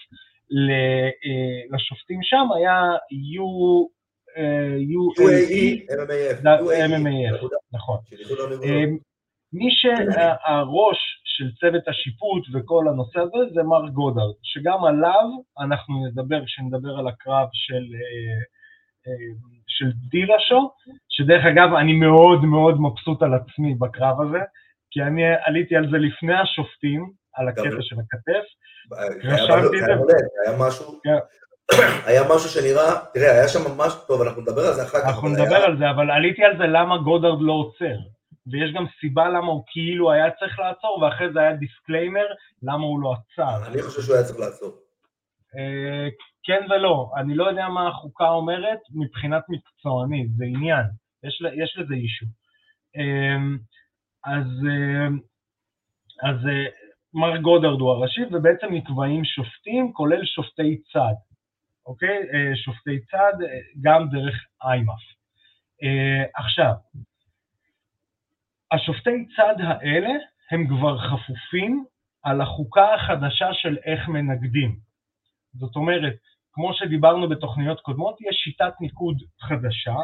[0.53, 1.09] אה,
[1.71, 2.81] לשופטים שם היה
[3.39, 3.95] U...
[5.15, 5.87] UAE,
[6.91, 7.99] MMAF, נכון.
[8.65, 8.85] אה,
[9.53, 15.29] מי שהראש של צוות השיפוט וכל הנושא הזה זה מר גודארד, שגם עליו
[15.59, 17.85] אנחנו נדבר כשנדבר על הקרב של
[19.67, 20.71] של דילשו,
[21.09, 24.39] שדרך אגב אני מאוד מאוד מבסוט על עצמי בקרב הזה,
[24.91, 28.45] כי אני עליתי על זה לפני השופטים, על הקטע של הכתף,
[29.25, 30.15] רשמתי את זה.
[30.47, 31.19] היה משהו, כן.
[32.09, 35.07] היה משהו שנראה, תראה, היה שם ממש טוב, אנחנו נדבר על זה אחר כך.
[35.07, 37.97] אנחנו נדבר על זה, אבל עליתי על זה למה גודרד לא עוצר.
[38.47, 42.27] ויש גם סיבה למה הוא כאילו היה צריך לעצור, ואחרי זה היה disclaimer
[42.63, 43.67] למה הוא לא עצר.
[43.67, 44.71] אני חושב שהוא היה צריך לעצור.
[46.45, 50.85] כן ולא, אני לא יודע מה החוקה אומרת מבחינת מקצוענית, זה עניין,
[51.25, 52.27] יש, יש לזה אישו.
[52.97, 53.59] אמ,
[54.25, 55.19] אז, אמ,
[56.23, 56.67] אז אה,
[57.15, 61.15] מר גודרד הוא הראשי, ובעצם נקבעים שופטים, כולל שופטי צד,
[61.87, 62.19] אוקיי?
[62.33, 65.15] אה, שופטי צד אה, גם דרך איימאף.
[66.35, 66.73] עכשיו,
[68.73, 70.11] השופטי צד האלה
[70.51, 71.85] הם כבר חפופים
[72.23, 74.77] על החוקה החדשה של איך מנגדים.
[75.55, 76.17] זאת אומרת,
[76.55, 79.97] כמו שדיברנו בתוכניות קודמות, יש שיטת ניקוד חדשה,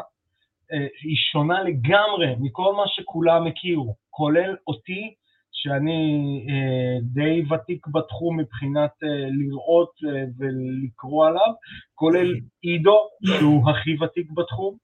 [1.03, 5.13] היא שונה לגמרי מכל מה שכולם הכירו, כולל אותי,
[5.61, 11.53] שאני אה, די ותיק בתחום מבחינת אה, לראות אה, ולקרוא עליו,
[11.95, 14.77] כולל עידו, שהוא הכי ותיק בתחום,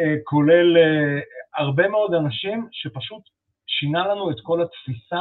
[0.00, 1.20] אה, כולל אה,
[1.56, 3.22] הרבה מאוד אנשים שפשוט
[3.66, 5.20] שינה לנו את כל התפיסה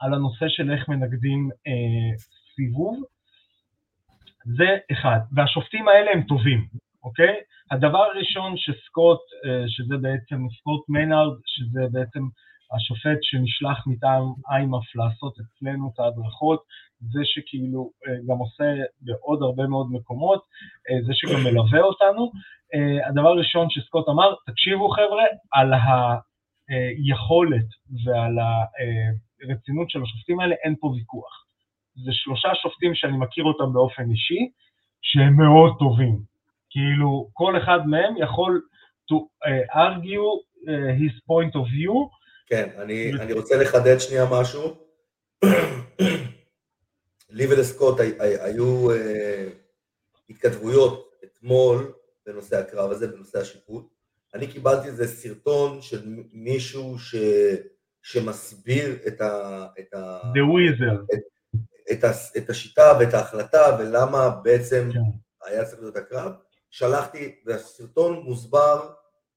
[0.00, 2.16] על הנושא של איך מנגדים אה,
[2.54, 3.02] סיבוב.
[4.44, 5.18] זה אחד.
[5.32, 6.66] והשופטים האלה הם טובים,
[7.04, 7.34] אוקיי?
[7.70, 12.20] הדבר הראשון שסקוט, אה, שזה בעצם סקוט מנארד, שזה בעצם
[12.76, 16.62] השופט שנשלח מטעם איימאף לעשות אצלנו את ההדרכות,
[17.00, 18.64] זה שכאילו אה, גם עושה
[19.00, 20.42] בעוד הרבה מאוד מקומות,
[20.90, 22.32] אה, זה שגם מלווה אותנו.
[23.08, 25.72] הדבר הראשון שסקוט אמר, תקשיבו חבר'ה, על
[26.68, 27.66] היכולת
[28.04, 31.43] ועל הרצינות של השופטים האלה אין פה ויכוח.
[32.04, 34.50] זה שלושה שופטים שאני מכיר אותם באופן אישי,
[35.02, 36.18] שהם מאוד טובים.
[36.70, 38.62] כאילו, כל אחד מהם יכול
[39.10, 40.28] to uh, argue
[40.68, 41.94] uh, his point of view.
[42.46, 44.62] כן, אני, אני רוצה לחדד שנייה משהו.
[47.36, 48.94] לי ולסקוט היו uh,
[50.30, 51.92] התכתבויות אתמול
[52.26, 53.94] בנושא הקרב הזה, בנושא השיפוט.
[54.34, 56.00] אני קיבלתי איזה סרטון של
[56.32, 57.14] מישהו ש...
[58.02, 59.66] שמסביר את ה...
[59.78, 60.20] את ה...
[60.22, 61.14] The Weasel.
[61.14, 61.33] את,
[61.92, 62.10] את, ה...
[62.36, 65.00] את השיטה ואת ההחלטה ולמה בעצם כן.
[65.48, 66.32] היה צריך להיות הקרב.
[66.70, 68.90] שלחתי, והסרטון מוסבר,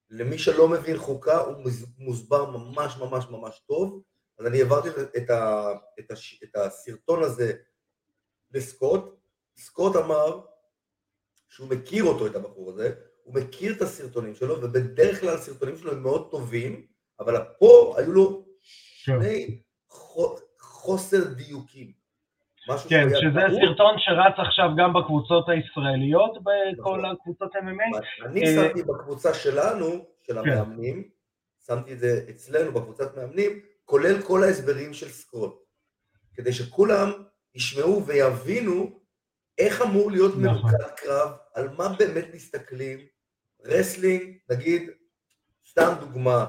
[0.10, 1.63] למי שלא מבין חוקה, הוא
[1.97, 4.01] מוסבר ממש ממש ממש טוב,
[4.39, 7.53] אז אני העברתי את, ה, את, הש, את הסרטון הזה
[8.51, 9.15] לסקוט,
[9.57, 10.41] סקוט אמר
[11.49, 15.91] שהוא מכיר אותו, את הבחור הזה, הוא מכיר את הסרטונים שלו, ובדרך כלל הסרטונים שלו
[15.91, 16.88] הם מאוד טובים,
[17.19, 19.62] אבל פה היו לו שני
[20.60, 21.91] חוסר דיוקים.
[22.89, 23.62] כן, שזה טעות.
[23.62, 27.06] סרטון שרץ עכשיו גם בקבוצות הישראליות, בכל נכון.
[27.06, 28.25] הקבוצות MMA.
[28.25, 30.49] אני אה, שמתי בקבוצה שלנו, של כן.
[30.49, 31.03] המאמנים,
[31.67, 33.51] שמתי את זה אצלנו בקבוצת מאמנים,
[33.86, 35.56] כולל כל ההסברים של סקוט,
[36.34, 37.12] כדי שכולם
[37.56, 38.99] ישמעו ויבינו
[39.58, 40.71] איך אמור להיות נכון.
[40.71, 42.99] מנוקד קרב, על מה באמת מסתכלים,
[43.65, 44.89] wrestling, נגיד,
[45.69, 46.45] סתם דוגמה.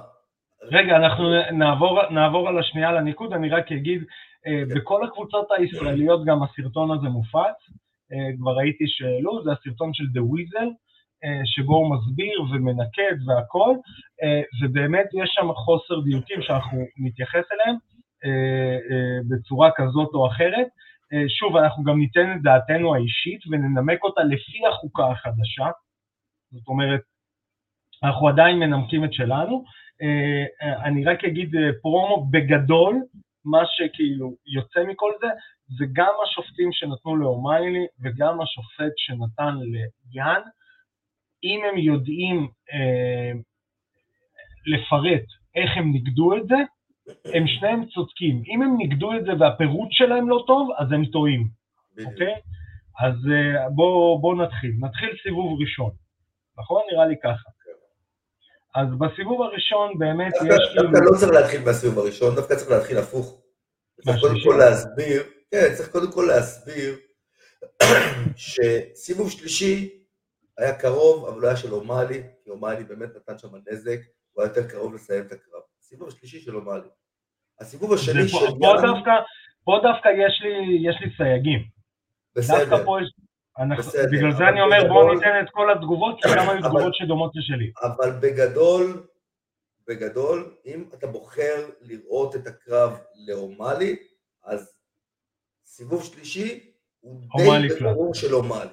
[0.62, 4.04] רגע, אנחנו נעבור, נעבור על השנייה לניקוד, אני רק אגיד
[4.74, 7.58] בכל הקבוצות הישראליות גם הסרטון הזה מופץ,
[8.12, 10.68] אה, כבר ראיתי שהעלו, זה הסרטון של The Weasel,
[11.24, 13.74] אה, שבו הוא מסביר ומנקד והכל,
[14.62, 17.76] ובאמת יש שם חוסר דיוקים שאנחנו נתייחס אליהם
[19.28, 20.66] בצורה כזאת או אחרת.
[21.28, 25.70] שוב, אנחנו גם ניתן את דעתנו האישית וננמק אותה לפי החוקה החדשה,
[26.52, 27.00] זאת אומרת,
[28.02, 29.64] אנחנו עדיין מנמקים את שלנו.
[30.84, 33.02] אני רק אגיד פרומו בגדול,
[33.50, 35.26] מה שכאילו יוצא מכל זה,
[35.78, 39.54] זה גם השופטים שנתנו לאומיילי וגם השופט שנתן
[40.12, 40.40] ליאן,
[41.44, 43.32] אם הם יודעים אה,
[44.66, 46.56] לפרט איך הם נגדו את זה,
[47.34, 48.42] הם שניהם צודקים.
[48.46, 51.48] אם הם נגדו את זה והפירוט שלהם לא טוב, אז הם טועים,
[52.06, 52.34] אוקיי?
[53.00, 54.72] אז אה, בואו בוא נתחיל.
[54.80, 55.90] נתחיל סיבוב ראשון,
[56.58, 56.82] נכון?
[56.92, 57.50] נראה לי ככה.
[58.74, 60.82] אז בסיבוב הראשון באמת יש כאילו...
[60.82, 63.42] דווקא לא צריך להתחיל בסיבוב הראשון, דווקא צריך להתחיל הפוך.
[64.04, 66.96] צריך קודם כל להסביר, כן, צריך קודם כל להסביר
[68.36, 69.90] שסיבוב שלישי
[70.58, 73.98] היה קרוב, אבל לא היה של אומאלי, כי אומאלי באמת נתן שם נזק,
[74.32, 75.60] הוא היה יותר קרוב לסיים את הקרב.
[75.80, 76.88] הסיבוב השלישי של אומאלי.
[77.60, 78.36] הסיבוב השני של...
[78.36, 79.10] פה דווקא,
[79.64, 81.64] פה דווקא יש לי, יש לי סייגים.
[82.36, 82.58] בסדר.
[82.58, 83.12] דווקא פה יש...
[84.12, 87.72] בגלל זה אני אומר בואו ניתן את כל התגובות, כי גם היו תגובות שדומות לשלי.
[87.82, 89.06] אבל בגדול,
[89.86, 93.96] בגדול, אם אתה בוחר לראות את הקרב לאומלי,
[94.44, 94.72] אז
[95.66, 98.68] סיבוב שלישי הוא די ברור של אומלי.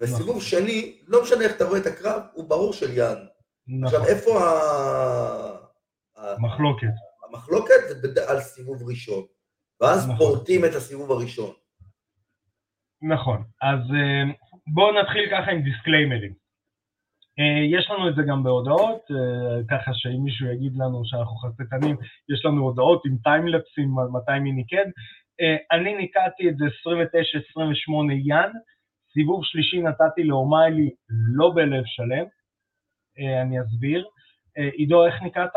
[0.00, 0.40] וסיבוב נכון.
[0.40, 3.26] שני, לא משנה איך אתה רואה את הקרב, הוא ברור של יאן.
[3.68, 3.84] נכון.
[3.84, 4.40] עכשיו, איפה.
[6.16, 6.86] המחלוקת?
[7.28, 7.74] המחלוקת
[8.14, 9.24] זה על סיבוב ראשון,
[9.80, 10.16] ואז נכון.
[10.18, 11.52] פורטים את הסיבוב הראשון.
[13.02, 14.22] נכון, אז אה,
[14.66, 16.32] בואו נתחיל ככה עם דיסקליימרים.
[17.38, 21.96] אה, יש לנו את זה גם בהודעות, אה, ככה שאם מישהו יגיד לנו שאנחנו חסטנים,
[22.32, 24.86] יש לנו הודעות עם טיימלפסים מתי מי ניקד.
[25.72, 28.50] אני ניקדתי את זה 29-28 יאן,
[29.12, 32.26] סיבוב שלישי נתתי לאומיילי לא בלב שלם,
[33.42, 34.08] אני אסביר.
[34.56, 35.56] עידו, איך ניקדת?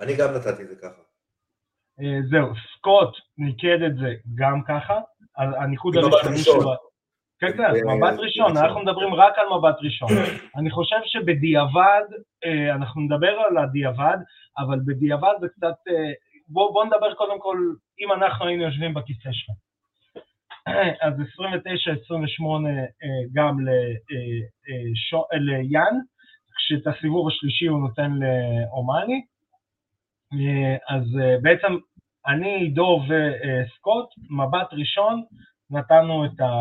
[0.00, 1.07] אני גם נתתי את זה ככה.
[2.30, 5.00] זהו, סקוט ניקד את זה גם ככה.
[5.36, 6.74] הניקוד הראשוני שלו...
[7.40, 10.08] כן, כן, מבט ראשון, אנחנו מדברים רק על מבט ראשון.
[10.56, 12.02] אני חושב שבדיעבד,
[12.44, 14.16] אה, אנחנו נדבר על הדיעבד,
[14.58, 15.74] אבל בדיעבד זה קצת...
[15.88, 16.12] אה,
[16.48, 17.58] בואו נדבר קודם כל,
[18.00, 19.54] אם אנחנו היינו יושבים בכיסא שלו.
[21.06, 21.20] אז 29-28
[23.32, 23.56] גם
[25.32, 25.94] ליאן,
[26.56, 29.22] כשאת הסיבוב השלישי הוא נותן לאומני.
[30.88, 31.02] אז
[31.42, 31.76] בעצם
[32.26, 35.24] אני, עידו וסקוט, מבט ראשון,
[35.70, 36.52] נתנו את, ה,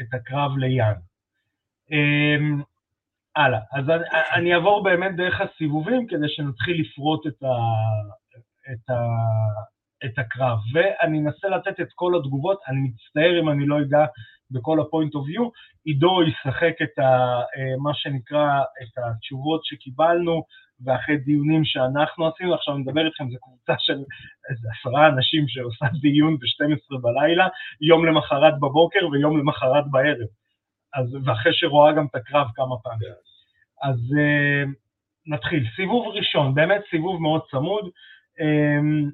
[0.00, 0.94] את הקרב ליאן.
[3.36, 7.54] הלאה, אז אני, אני אעבור באמת דרך הסיבובים כדי שנתחיל לפרוט את, ה,
[8.72, 9.00] את, ה,
[10.04, 14.06] את הקרב, ואני אנסה לתת את כל התגובות, אני מצטער אם אני לא אגע
[14.50, 15.50] בכל ה-point of view,
[15.84, 17.40] עידו ישחק את ה,
[17.82, 20.44] מה שנקרא, את התשובות שקיבלנו,
[20.84, 23.98] ואחרי דיונים שאנחנו עשינו, עכשיו אני מדבר איתכם, זו קבוצה של
[24.50, 27.48] איזה עשרה אנשים שעושה דיון ב-12 בלילה,
[27.80, 30.28] יום למחרת בבוקר ויום למחרת בערב.
[30.94, 33.12] אז, ואחרי שרואה גם את הקרב כמה פעמים.
[33.82, 34.68] אז uh,
[35.26, 35.64] נתחיל.
[35.76, 37.90] סיבוב ראשון, באמת סיבוב מאוד צמוד.
[38.38, 39.12] Um,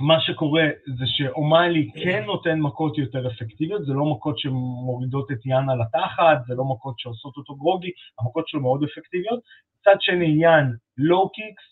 [0.00, 0.64] מה שקורה
[0.98, 2.24] זה שאומיילי כן.
[2.24, 6.98] נותן מכות יותר אפקטיביות, זה לא מכות שמורידות את יאן על התחת, זה לא מכות
[6.98, 9.40] שעושות אותו גרוגי, המכות שלו מאוד אפקטיביות.
[9.80, 11.62] מצד שני, יאן low kicks,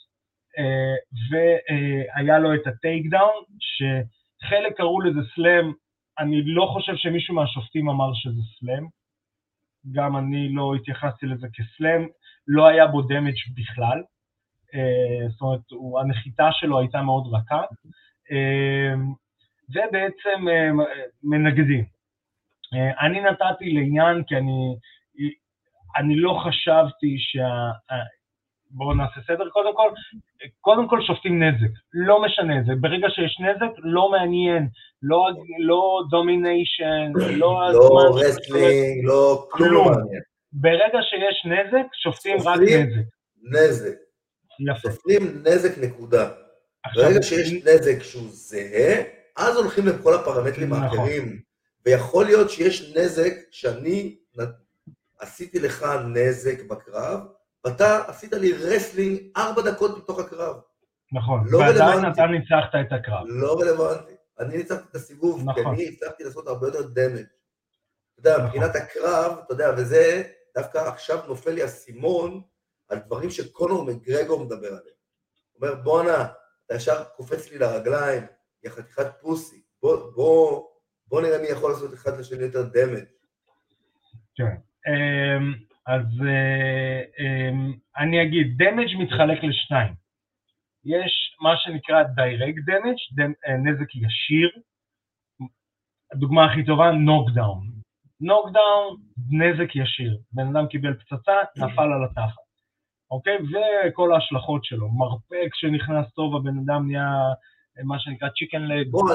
[0.59, 5.73] uh, והיה לו את ה takedown, שחלק קראו לזה slam,
[6.19, 8.87] אני לא חושב שמישהו מהשופטים אמר שזה סלאם,
[9.93, 12.07] גם אני לא התייחסתי לזה כסלאם,
[12.47, 14.03] לא היה בו דמג' בכלל,
[14.67, 15.61] uh, זאת אומרת,
[16.01, 17.63] הנחיתה שלו הייתה מאוד רכה,
[19.71, 20.87] ובעצם uh,
[21.23, 21.85] מנגדים.
[22.75, 24.77] Uh, אני נתתי לעניין כי אני,
[25.97, 27.71] אני לא חשבתי שה...
[28.75, 29.91] בואו נעשה סדר קודם כל,
[30.61, 34.69] קודם כל שופטים נזק, לא משנה זה, ברגע שיש נזק לא מעניין,
[35.03, 37.79] לא, לא domination, לא הזמן...
[37.79, 40.23] לא wrestling, לא כלום לא מעניין.
[40.53, 43.07] ברגע שיש נזק, שופטים רק נזק.
[43.43, 43.97] נזק.
[44.61, 44.91] יפה.
[44.91, 46.29] שופטים נזק נקודה.
[46.95, 49.03] ברגע שיש נזק שהוא זהה,
[49.37, 50.83] אז הולכים לכל הפרמטרים נכון.
[50.83, 51.41] האחרים.
[51.87, 54.17] ויכול להיות שיש נזק שאני
[55.19, 57.21] עשיתי לך נזק בקרב,
[57.65, 60.57] ואתה עשית לי wrestling ארבע דקות מתוך הקרב.
[61.13, 63.25] נכון, לא ועדיין אתה ניצחת את הקרב.
[63.27, 64.13] לא רלוונטי.
[64.39, 65.55] אני ניצחתי את הסיבוב, נכון.
[65.55, 67.17] כי אני הצלחתי לעשות הרבה יותר דמג'.
[67.19, 68.47] אתה יודע, נכון.
[68.47, 70.23] מבחינת הקרב, אתה יודע, וזה,
[70.57, 72.43] דווקא עכשיו נופל לי אסימון
[72.89, 74.97] על דברים שקונור מגרגור מדבר עליהם.
[75.53, 76.27] הוא אומר, בואנה,
[76.73, 78.23] אתה ישר קופץ לי לרגליים,
[78.65, 80.65] יא חתיכת פוסי, בוא, בוא,
[81.07, 83.05] בוא נראה מי יכול לעשות אחד לשני יותר דמג'.
[84.35, 84.57] כן.
[84.87, 85.55] אמ,
[85.87, 89.95] אז אה, אמ, אני אגיד, דמג' מתחלק לשניים.
[90.85, 94.51] יש מה שנקרא direct damage, אה, נזק ישיר,
[96.13, 97.67] הדוגמה הכי טובה, נוקדאון.
[98.21, 100.19] נוקדאון, נזק ישיר.
[100.33, 102.42] בן אדם קיבל פצצה, נפל על התחת.
[103.13, 103.37] אוקיי?
[103.37, 104.89] וכל ההשלכות שלו.
[104.89, 107.09] מרפק שנכנס טוב, הבן אדם נהיה
[107.79, 108.91] אה, מה שנקרא צ'יקן לג.
[108.91, 109.15] בוא,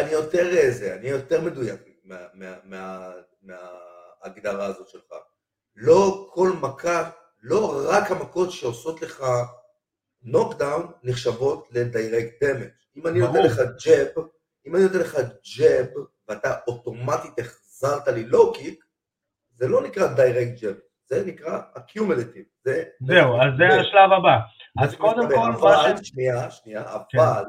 [0.00, 1.80] אני יותר איזה, אני יותר מדויק
[3.44, 5.12] מההגדרה הזאת שלך.
[5.76, 7.10] לא כל מכה,
[7.42, 9.24] לא רק המכות שעושות לך
[10.22, 12.68] knockdown נחשבות ל direct damage.
[12.96, 14.24] אם אני נותן לך jab,
[14.66, 15.16] אם אני נותן לך
[15.58, 15.86] jab
[16.28, 18.84] ואתה אוטומטית החזרת לי low kick,
[19.58, 20.74] זה לא נקרא direct jab,
[21.06, 22.44] זה נקרא accumulative.
[23.00, 24.38] זהו, אז זה השלב הבא.
[24.82, 25.52] אז קודם כל...
[25.52, 27.18] אבל, שנייה, שנייה, כן.
[27.18, 27.44] אבל,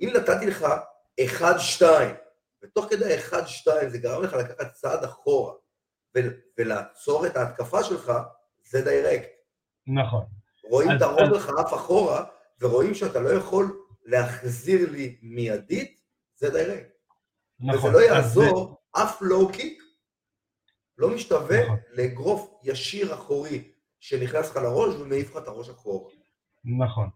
[0.00, 0.66] אם נתתי לך
[1.20, 1.84] 1-2,
[2.62, 3.36] ותוך כדי 1-2
[3.88, 5.54] זה גרם לך לקחת צעד אחורה,
[6.58, 8.12] ולעצור את ההתקפה שלך,
[8.64, 9.30] זה direct.
[9.86, 10.24] נכון.
[10.70, 12.24] רואים את הראש שלך עף אחורה,
[12.60, 16.00] ורואים שאתה לא יכול להחזיר לי מיידית,
[16.36, 16.92] זה direct.
[17.60, 17.90] נכון.
[17.90, 19.02] וזה לא יעזור, זה...
[19.02, 19.82] אף low kick
[21.02, 21.78] לא משתווה נכון.
[21.96, 23.58] לאגרוף ישיר אחורי
[24.00, 26.10] שנכנס לך לראש ומעיף לך את הראש אחורה.
[26.64, 27.08] נכון.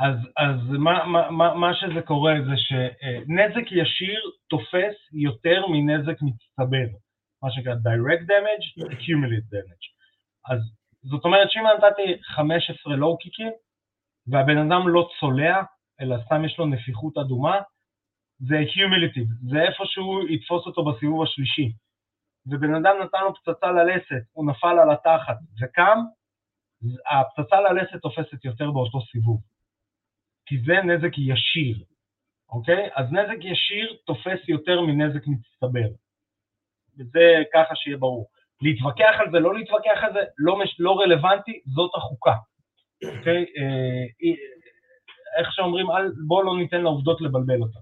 [0.00, 6.88] אז, אז מה, מה, מה שזה קורה זה שנזק ישיר תופס יותר מנזק מצטבר.
[7.42, 9.86] מה שנקרא direct damage, accumulate damage.
[10.50, 10.60] אז
[11.02, 13.52] זאת אומרת שאם נתתי 15 לואו קיקים,
[14.26, 15.62] והבן אדם לא צולע,
[16.00, 17.60] אלא סתם יש לו נפיחות אדומה,
[18.38, 21.72] זה accumulative, זה איפה שהוא יתפוס אותו בסיבוב השלישי.
[22.46, 25.98] ובן אדם נתן לו פצצה ללסת, הוא נפל על התחת וקם,
[27.10, 29.40] הפצצה ללסת תופסת יותר באותו סיבוב.
[30.46, 31.84] כי זה נזק ישיר,
[32.48, 32.88] אוקיי?
[32.94, 35.88] אז נזק ישיר תופס יותר מנזק מצטבר.
[36.98, 38.26] וזה ככה שיהיה ברור.
[38.62, 42.34] להתווכח על זה, לא להתווכח על זה, לא, מש, לא רלוונטי, זאת החוקה.
[43.04, 43.42] אוקיי?
[43.42, 44.04] אה,
[45.38, 45.86] איך שאומרים,
[46.26, 47.80] בואו לא ניתן לעובדות לבלבל אותן.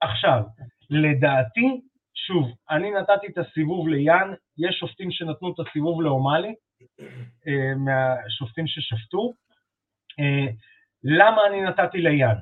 [0.00, 0.42] עכשיו,
[0.90, 1.80] לדעתי,
[2.26, 6.54] שוב, אני נתתי את הסיבוב ליאן, יש שופטים שנתנו את הסיבוב לאומלי,
[7.48, 9.32] אה, מהשופטים ששפטו.
[11.04, 12.34] למה אני נתתי ליאן?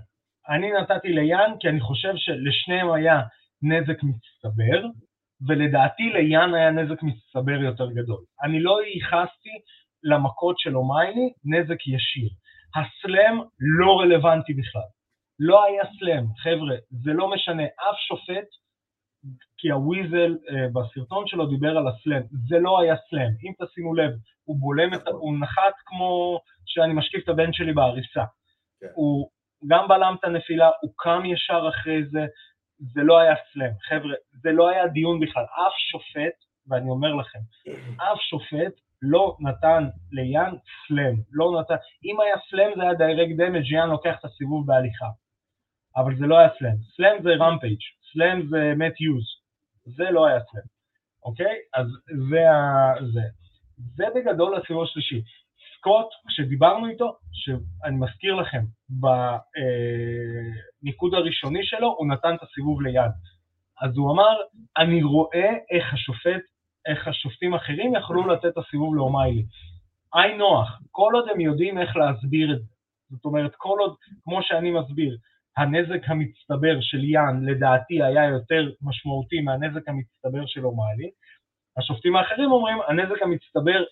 [0.49, 3.21] אני נתתי ליאן כי אני חושב שלשניהם היה
[3.63, 4.87] נזק מצטבר,
[5.49, 8.25] ולדעתי ליאן היה נזק מצטבר יותר גדול.
[8.43, 9.55] אני לא ייחסתי
[10.03, 12.29] למכות של אומיילי נזק ישיר.
[12.77, 14.89] הסלאם לא רלוונטי בכלל.
[15.39, 18.49] לא היה סלאם, חבר'ה, זה לא משנה, אף שופט,
[19.67, 23.31] כי הוויזל אה, בסרטון שלו דיבר על הסלאם, זה לא היה slam.
[23.45, 24.11] אם תשימו לב,
[24.45, 28.25] הוא בולם את, הוא נחת כמו שאני משכיב את הבן שלי בעריסה.
[28.81, 28.87] כן.
[28.95, 29.31] הוא
[29.67, 32.27] גם בלם את הנפילה, הוא קם ישר אחרי זה,
[32.79, 33.71] זה לא היה slam.
[33.89, 35.45] חבר'ה, זה לא היה דיון בכלל.
[35.45, 36.37] אף שופט,
[36.69, 37.39] ואני אומר לכם,
[37.97, 40.53] אף שופט לא נתן ליאן
[40.89, 41.17] slam.
[41.33, 45.07] לא נתן, אם היה slam זה היה direct damage יאן לוקח את הסיבוב בהליכה.
[45.97, 46.77] אבל זה לא היה slam.
[46.97, 47.81] slam זה רמפייג',
[48.13, 49.36] סלאם זה מת יוז.
[49.87, 50.63] זה לא היה סלאם.
[51.25, 51.57] אוקיי?
[51.75, 51.87] אז
[52.31, 52.95] זה ה...
[53.13, 53.23] זה.
[53.97, 55.23] זה בגדול הסיבוב השלישי.
[55.79, 58.65] סקוט, כשדיברנו איתו, שאני מזכיר לכם,
[60.83, 63.11] בניקוד הראשוני שלו, הוא נתן את הסיבוב ליד.
[63.83, 64.37] אז הוא אמר,
[64.77, 66.43] אני רואה איך השופט,
[66.87, 69.45] איך השופטים אחרים יכלו לתת את הסיבוב לאומיילי.
[70.15, 72.67] היי נוח, כל עוד הם יודעים איך להסביר את זה.
[73.11, 73.95] זאת אומרת, כל עוד,
[74.25, 75.17] כמו שאני מסביר,
[75.57, 81.11] הנזק המצטבר של יאן לדעתי היה יותר משמעותי מהנזק המצטבר של אומיילי,
[81.79, 83.85] השופטים האחרים אומרים, הנזק המצטבר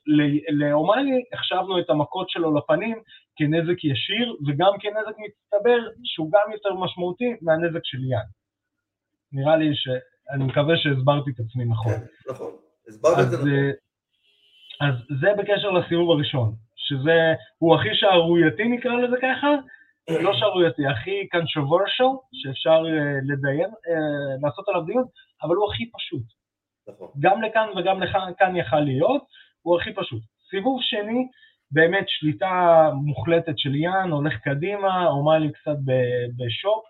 [0.48, 2.98] לאומיילי, החשבנו את המכות שלו לפנים
[3.37, 8.29] כנזק ישיר, וגם כנזק מצטבר שהוא גם יותר משמעותי מהנזק של יאן.
[9.33, 9.88] נראה לי ש...
[10.31, 11.92] אני מקווה שהסברתי את עצמי נכון.
[11.92, 12.53] כן, נכון,
[12.88, 13.85] הסברת את זה נכון.
[14.81, 19.48] אז זה בקשר לסיבוב הראשון, שזה, הוא הכי שערורייתי נקרא לזה ככה,
[20.11, 25.05] לא שערורייתי, הכי controversial, שאפשר אה, לדיין, אה, לעשות עליו דיון,
[25.43, 26.23] אבל הוא הכי פשוט.
[26.88, 27.09] נכון.
[27.21, 29.23] גם לכאן וגם לכאן יכל להיות,
[29.62, 30.23] הוא הכי פשוט.
[30.51, 31.29] סיבוב שני,
[31.71, 35.77] באמת שליטה מוחלטת של יאן, הולך קדימה, אומה קצת
[36.37, 36.85] בשוק.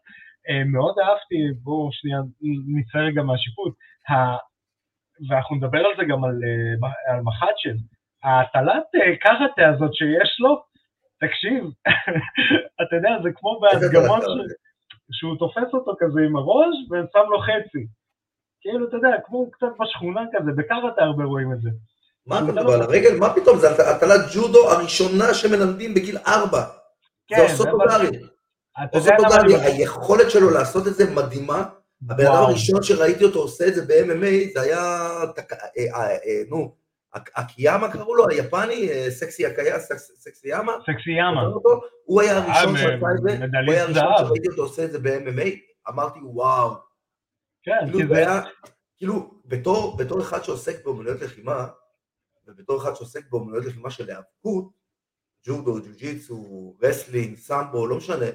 [0.49, 2.19] אה, מאוד אהבתי, בואו שנייה
[2.77, 3.75] נצא רגע מהשיפוט,
[5.29, 6.39] ואנחנו נדבר על זה גם על,
[7.09, 7.77] על מחצ'ן,
[8.23, 8.85] ההטלת
[9.21, 10.74] קראטה הזאת שיש לו,
[11.21, 11.65] תקשיב,
[12.83, 14.25] אתה יודע, זה כמו בהדגמות
[15.17, 17.87] שהוא תופס אותו כזה עם הראש ושם לו חצי.
[18.61, 21.71] כאילו, אתה יודע, כמו קצת בשכונה כזה, בקראטה הרבה רואים את זה.
[22.27, 23.19] מה אתה מדבר על הרגל?
[23.19, 23.59] מה פתאום?
[23.59, 26.65] זה הטלת ג'ודו הראשונה שמלמדים בגיל ארבע.
[27.29, 28.09] כן, זה אוסוטוגרי.
[28.95, 31.65] אוסוטוגרי, היכולת שלו לעשות את זה מדהימה.
[32.11, 36.75] הבן אדם הראשון שראיתי אותו עושה את זה ב-MMA, זה היה, אה, אה, אה, נו,
[37.15, 40.73] אקיאמה קראו לו, היפני, אה, סקסי אקיה, סקסי יאמה.
[40.81, 41.43] סקסי יאמה.
[42.05, 45.49] הוא היה הראשון שעשה את זה, הוא היה הראשון שראיתי אותו עושה את זה ב-MMA,
[45.89, 46.75] אמרתי וואו.
[47.63, 48.25] כן, כאילו, כי זה...
[48.97, 51.67] כאילו, בתור, בתור אחד שעוסק באומנויות לחימה,
[52.47, 54.71] ובתור אחד שעוסק באומנויות לחימה של היאבקות,
[55.47, 58.27] ג'ודו, ג'ו-ג'יצו, wrestling, סמבו, לא משנה,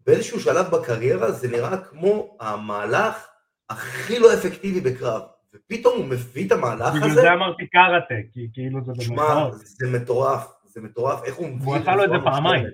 [0.00, 3.28] באיזשהו שלב בקריירה זה נראה כמו המהלך
[3.70, 5.22] הכי לא אפקטיבי בקרב.
[5.54, 7.00] ופתאום הוא מביא את המהלך הזה.
[7.00, 9.52] בגלל זה אמרתי קארטה, כי כאילו זה במרכאות.
[9.52, 11.66] שמע, זה מטורף, זה מטורף, איך הוא מביא...
[11.66, 12.64] הוא עשה לו את זה פעמיים.
[12.64, 12.70] הוא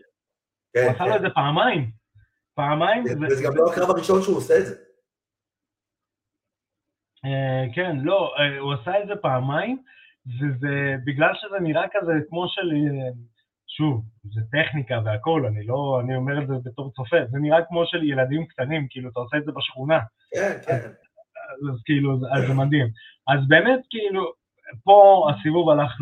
[0.72, 1.28] כן, עשה לו את כן.
[1.28, 1.90] זה פעמיים.
[2.54, 3.04] פעמיים.
[3.04, 4.74] וזה גם לא הקרב הראשון שהוא עושה את זה.
[7.24, 9.82] אה, כן, לא, אה, הוא עשה את זה פעמיים,
[10.26, 13.10] וזה בגלל שזה נראה כזה כמו של, אה,
[13.66, 17.86] שוב, זה טכניקה והכל, אני לא, אני אומר את זה בתור צופה, זה נראה כמו
[17.86, 19.98] של ילדים קטנים, כאילו, אתה עושה את זה בשכונה.
[20.34, 20.90] כן, כן.
[21.72, 22.86] אז כאילו, אז זה מדהים.
[23.28, 24.32] אז באמת, כאילו,
[24.84, 25.92] פה הסיבוב הלך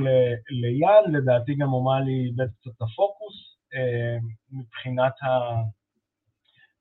[0.51, 3.35] ליד, לדעתי גם אומלי איבד קצת את הפוקוס,
[3.75, 4.17] אה,
[4.53, 5.29] מבחינת, ה...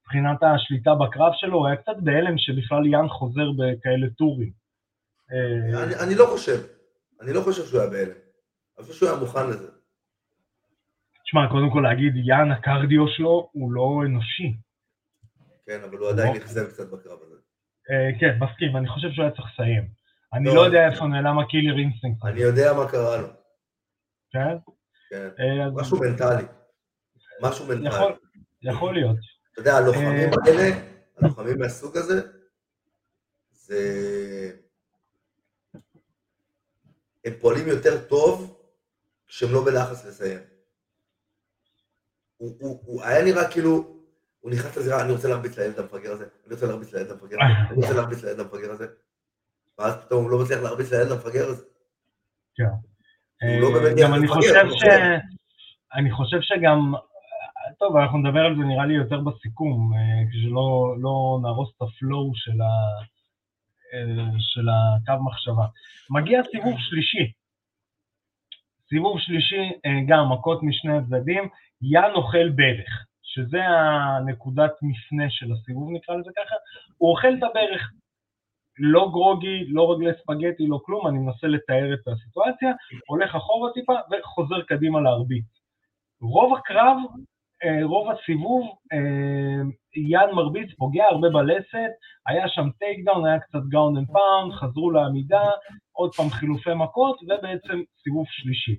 [0.01, 4.51] מבחינת השליטה בקרב שלו, הוא היה קצת בהלם שבכלל יאן חוזר בכאלה טורים.
[5.31, 6.61] אה, אני, אני לא חושב,
[7.21, 8.17] אני לא חושב שהוא היה בהלם,
[8.77, 9.71] אני חושב שהוא היה מוכן לזה.
[11.23, 14.53] תשמע, קודם כל להגיד, יאן הקרדיו שלו הוא לא אנושי.
[15.65, 17.30] כן, אבל הוא עדיין אכזב קצת בקרב הזה.
[17.91, 19.87] אה, כן, מסכים, אני חושב שהוא היה צריך לסיים.
[20.33, 22.25] אני לא, לא יודע איפה נעלם ה killer instinct.
[22.25, 23.27] אני יודע מה קרה לו.
[24.31, 24.57] כן?
[25.09, 26.43] כן, אה, משהו מנטלי.
[27.41, 27.89] משהו מנטלי.
[28.61, 29.17] יכול להיות.
[29.51, 30.77] אתה יודע, הלוחמים אה, האלה,
[31.17, 32.21] הלוחמים מהסוג הזה,
[33.51, 33.77] זה...
[37.25, 38.61] הם פועלים יותר טוב
[39.27, 40.39] כשהם לא בלחץ לסיים.
[42.37, 44.00] הוא, הוא, הוא היה נראה כאילו,
[44.41, 47.53] הוא נכנס לזירה, אני רוצה להרביץ לילד המפגר הזה, אני רוצה להרביץ לילד המפגר הזה,
[47.69, 48.87] אני רוצה להרביץ לילד המפגר הזה.
[49.77, 51.63] ואז פתאום הוא לא מצליח להרביץ לילד המפגר הזה.
[52.55, 52.63] כן.
[53.61, 53.69] לא
[54.01, 54.83] גם אני חושב ש...
[55.93, 56.93] אני חושב שגם...
[57.79, 59.91] טוב, אנחנו נדבר על זה נראה לי יותר בסיכום,
[60.29, 62.73] כשלא לא נהרוס את הפלואו של, ה,
[64.39, 65.65] של הקו מחשבה.
[66.09, 67.31] מגיע סיבוב שלישי.
[68.89, 69.71] סיבוב שלישי,
[70.07, 71.49] גם מכות משני הצדדים,
[71.81, 73.05] יאן אוכל ברך.
[73.33, 76.55] שזה הנקודת מפנה של הסיבוב נקרא לזה ככה,
[76.97, 77.91] הוא אוכל את הברך,
[78.79, 82.71] לא גרוגי, לא רגלי ספגטי, לא כלום, אני מנסה לתאר את הסיטואציה,
[83.07, 85.45] הולך אחורה טיפה וחוזר קדימה להרביץ.
[86.21, 86.97] רוב הקרב,
[87.63, 89.61] אה, רוב הסיבוב, אה,
[89.95, 91.91] יאן מרביץ, פוגע הרבה בלסת,
[92.27, 95.43] היה שם takedown, היה קצת ground and pound, חזרו לעמידה,
[95.91, 98.75] עוד פעם חילופי מכות, ובעצם סיבוב שלישי.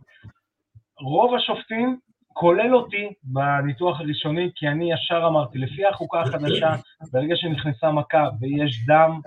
[1.01, 1.99] רוב השופטים,
[2.33, 6.71] כולל אותי בניתוח הראשוני, כי אני ישר אמרתי, לפי החוקה החדשה,
[7.13, 9.21] ברגע שנכנסה מכה ויש דם,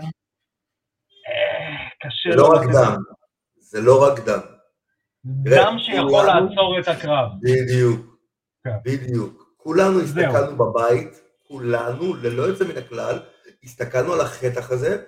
[1.27, 2.29] אה, קשה...
[2.31, 2.95] זה לא רק דם,
[3.59, 4.39] זה לא רק דם.
[5.25, 7.29] דם שיכול לעצור את הקרב.
[7.41, 8.17] בדיוק,
[8.63, 8.77] כן.
[8.85, 9.45] בדיוק.
[9.57, 13.19] כולנו הסתכלנו בבית, כולנו, ללא יוצא מן הכלל,
[13.63, 15.03] הסתכלנו על החטח הזה,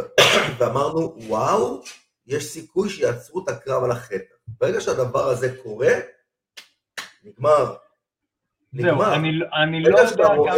[0.58, 1.82] ואמרנו, וואו,
[2.26, 4.34] יש סיכוי שיעצרו את הקרב על החטח.
[4.60, 5.92] ברגע שהדבר הזה קורה,
[7.24, 7.74] נגמר.
[8.72, 9.28] זהו, אני,
[9.62, 10.52] אני לא יודע כמה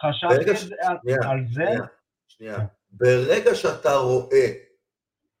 [0.00, 0.70] חשבתי ש...
[1.24, 1.64] על זה.
[1.64, 1.84] שנייה,
[2.28, 2.58] שנייה.
[2.90, 4.52] ברגע שאתה רואה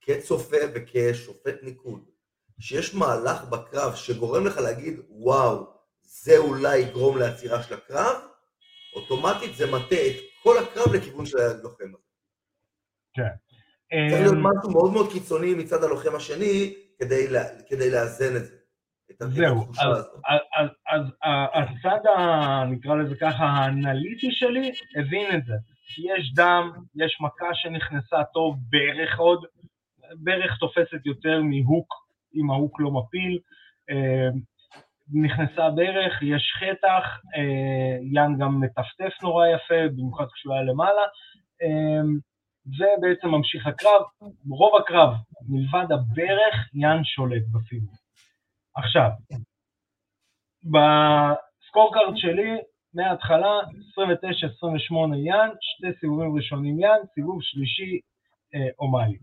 [0.00, 2.04] כצופה וכשופט ניקוד,
[2.60, 5.66] שיש מהלך בקרב שגורם לך להגיד, וואו,
[6.02, 8.16] זה אולי יגרום לעצירה של הקרב,
[8.96, 12.02] אוטומטית זה מטה את כל הקרב לכיוון של הלוחם הזה.
[13.14, 13.28] כן.
[14.10, 18.44] צריך להיות אמ, משהו מאוד מאוד קיצוני מצד הלוחם השני כדי, לה, כדי לאזן את
[18.44, 18.56] זה.
[19.20, 19.66] זהו,
[20.92, 21.12] אז,
[21.54, 22.00] הצד,
[22.70, 25.54] נקרא לזה ככה, האנליטי שלי, הבין את זה.
[25.98, 29.44] יש דם, יש מכה שנכנסה טוב, ברך עוד,
[30.16, 31.94] ברך תופסת יותר מהוק,
[32.34, 33.38] אם ההוק לא מפיל,
[33.90, 34.52] אמ,
[35.14, 41.02] נכנסה ברך, יש חטח, אה, יאן גם מטפטף נורא יפה, במיוחד כשהוא היה למעלה,
[42.66, 44.02] ובעצם ממשיך הקרב,
[44.50, 45.14] רוב הקרב,
[45.48, 48.01] מלבד הברך, יאן שולט בסיבוב.
[48.76, 49.10] עכשיו,
[50.64, 52.50] בסקורקארד שלי,
[52.94, 58.00] מההתחלה, 29-28 יאן, שתי סיבובים ראשונים יאן, סיבוב שלישי
[58.54, 59.18] אה, אומאלי.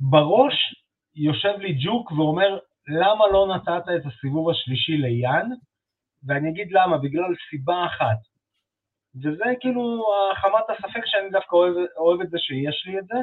[0.00, 0.54] בראש
[1.14, 2.58] יושב לי ג'וק ואומר,
[2.88, 5.48] למה לא נתת את הסיבוב השלישי ליאן?
[6.26, 8.20] ואני אגיד למה, בגלל סיבה אחת.
[9.22, 10.04] וזה כאילו
[10.34, 13.18] מחמת הספק שאני דווקא אוהב, אוהב את זה שיש לי את זה,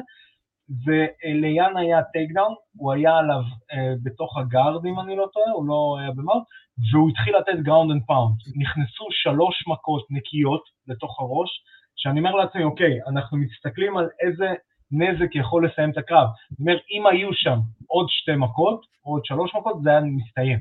[0.84, 3.42] וליאן היה takedown, הוא היה עליו
[3.72, 6.44] אה, בתוך ה guard אם אני לא טועה, הוא לא היה ב mount,
[6.92, 8.36] והוא התחיל לתת ground and pound.
[8.56, 11.50] נכנסו שלוש מכות נקיות לתוך הראש,
[11.96, 14.54] שאני אומר לעצמי, אוקיי, אנחנו מסתכלים על איזה
[14.92, 16.28] נזק יכול לסיים את הקרב.
[16.50, 20.58] זאת אומרת, אם היו שם עוד שתי מכות, או עוד שלוש מכות, זה היה מסתיים.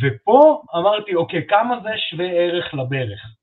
[0.00, 3.37] ופה אמרתי, אוקיי, כמה זה שווה ערך לברך?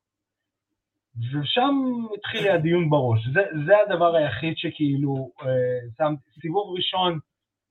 [1.17, 1.75] ושם
[2.17, 3.27] התחיל לי הדיון בראש.
[3.33, 6.09] זה, זה הדבר היחיד שכאילו, אה,
[6.41, 7.19] סיבוב ראשון,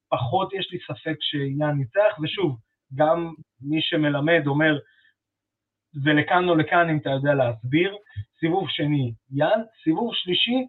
[0.09, 2.57] פחות יש לי ספק שעניין ניצח, ושוב,
[2.95, 4.79] גם מי שמלמד אומר,
[5.93, 7.97] זה לכאן או לכאן אם אתה יודע להסביר.
[8.41, 9.63] סיבוב שני, יאן.
[9.85, 10.67] סיבוב שלישי,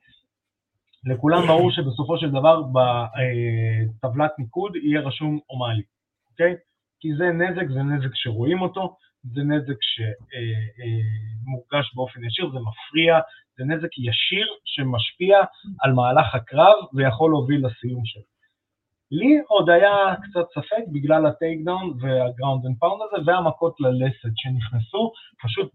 [1.06, 5.84] לכולם ברור שבסופו של דבר בטבלת ניקוד יהיה רשום אומאלי,
[6.32, 6.56] אוקיי?
[7.00, 8.96] כי זה נזק, זה נזק שרואים אותו,
[9.34, 13.20] זה נזק שמורגש באופן ישיר, זה מפריע,
[13.58, 15.38] זה נזק ישיר שמשפיע
[15.82, 18.36] על מהלך הקרב ויכול להוביל לסיום שלו.
[19.12, 24.36] לי עוד היה קצת ספק בגלל ה takedown וה ground and pound הזה והמכות ללסת
[24.36, 25.12] שנכנסו,
[25.44, 25.72] פשוט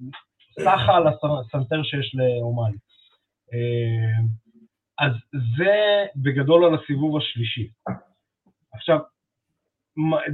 [0.61, 2.77] סחתה על הסנטר שיש לאומלי.
[3.53, 4.23] אה,
[4.99, 5.13] אז
[5.59, 7.71] זה בגדול על הסיבוב השלישי.
[8.73, 8.99] עכשיו,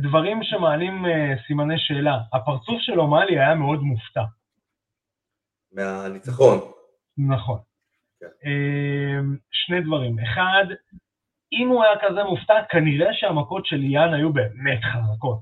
[0.02, 2.18] דברים שמעלים אה, סימני שאלה.
[2.32, 4.24] הפרצוף של אומאלי היה מאוד מופתע.
[5.72, 6.58] מהניצחון.
[7.18, 7.58] נכון.
[8.20, 8.26] כן.
[8.26, 10.18] אה, שני דברים.
[10.18, 10.64] אחד,
[11.52, 15.40] אם הוא היה כזה מופתע, כנראה שהמכות של ליאן היו באמת חזקות.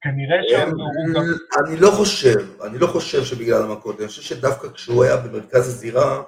[0.00, 0.60] כנראה שהוא
[1.14, 1.22] גם...
[1.66, 6.22] אני לא חושב, אני לא חושב שבגלל המכות, אני חושב שדווקא כשהוא היה במרכז הזירה,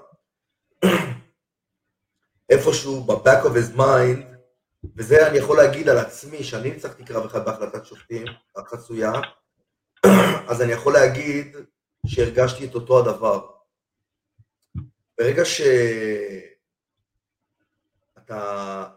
[2.50, 4.33] איפשהו ב-back of his mind,
[4.96, 8.24] וזה אני יכול להגיד על עצמי, שאני ניצחתי קרב אחד בהחלטת שופטים,
[8.56, 9.12] החסויה,
[10.50, 11.56] אז אני יכול להגיד
[12.06, 13.46] שהרגשתי את אותו הדבר.
[15.18, 15.74] ברגע שאתה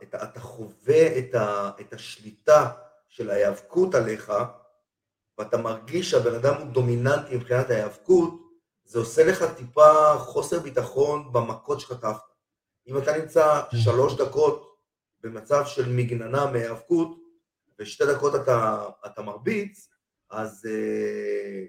[0.04, 2.72] אתה, אתה חווה את, ה, את השליטה
[3.10, 4.34] של ההיאבקות עליך,
[5.38, 8.34] ואתה מרגיש שהבן אדם הוא דומיננטי מבחינת ההיאבקות,
[8.86, 12.22] זה עושה לך טיפה חוסר ביטחון במכות שחטפת.
[12.88, 13.78] אם אתה נמצא כן.
[13.78, 14.67] שלוש דקות
[15.22, 17.18] במצב של מגננה מהיאבקות,
[17.80, 19.90] ושתי דקות אתה, אתה מרביץ,
[20.30, 21.66] אז, אה,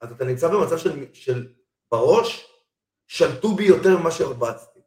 [0.00, 1.52] אז אתה נמצא במצב של, של
[1.90, 2.50] בראש,
[3.06, 4.80] שלטו בי יותר ממה שהרבצתי.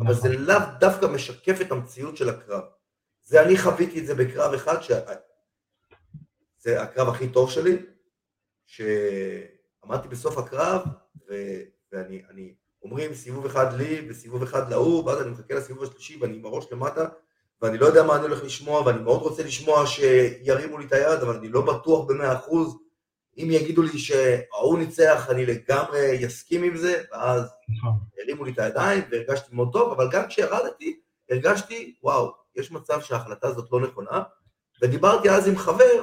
[0.00, 0.42] אבל זה נכון.
[0.42, 2.64] לאו דווקא משקף את המציאות של הקרב.
[3.22, 4.90] זה אני חוויתי את זה בקרב אחד, ש...
[6.58, 7.76] זה הקרב הכי טוב שלי,
[8.66, 10.82] שעמדתי בסוף הקרב,
[11.28, 11.34] ו...
[11.92, 16.36] ואני, אני, אומרים סיבוב אחד לי וסיבוב אחד להוא, ואז אני מחכה לסיבוב השלישי ואני
[16.36, 17.08] עם הראש למטה,
[17.62, 21.20] ואני לא יודע מה אני הולך לשמוע, ואני מאוד רוצה לשמוע שירימו לי את היד,
[21.20, 22.76] אבל אני לא בטוח במאה אחוז.
[23.38, 27.92] אם יגידו לי שההוא ניצח, אני לגמרי אסכים עם זה, ואז נכון.
[28.22, 31.00] הרימו לי את הידיים והרגשתי מאוד טוב, אבל גם כשירדתי,
[31.30, 34.22] הרגשתי, וואו, יש מצב שההחלטה הזאת לא נכונה,
[34.82, 36.02] ודיברתי אז עם חבר,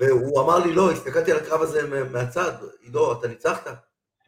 [0.00, 3.66] והוא אמר לי, לא, הסתכלתי על הקרב הזה מהצד, עידו, אתה ניצחת,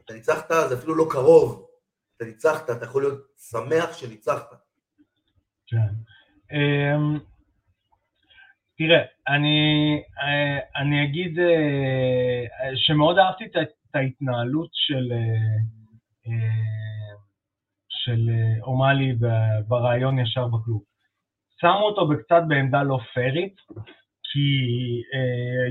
[0.04, 1.66] אתה ניצחת, זה אפילו לא קרוב,
[2.16, 4.54] אתה ניצחת, אתה יכול להיות שמח שניצחת.
[5.66, 5.92] כן.
[6.52, 7.18] אמ,
[8.78, 9.58] תראה, אני,
[10.22, 15.12] אה, אני אגיד אה, שמאוד אהבתי את ההתנהלות של,
[16.26, 16.64] אה,
[17.88, 18.30] של
[18.62, 19.14] אומאלי
[19.68, 20.82] ברעיון ישר בקלוב.
[21.60, 23.56] שמו אותו קצת בעמדה לא פיירית,
[24.22, 24.46] כי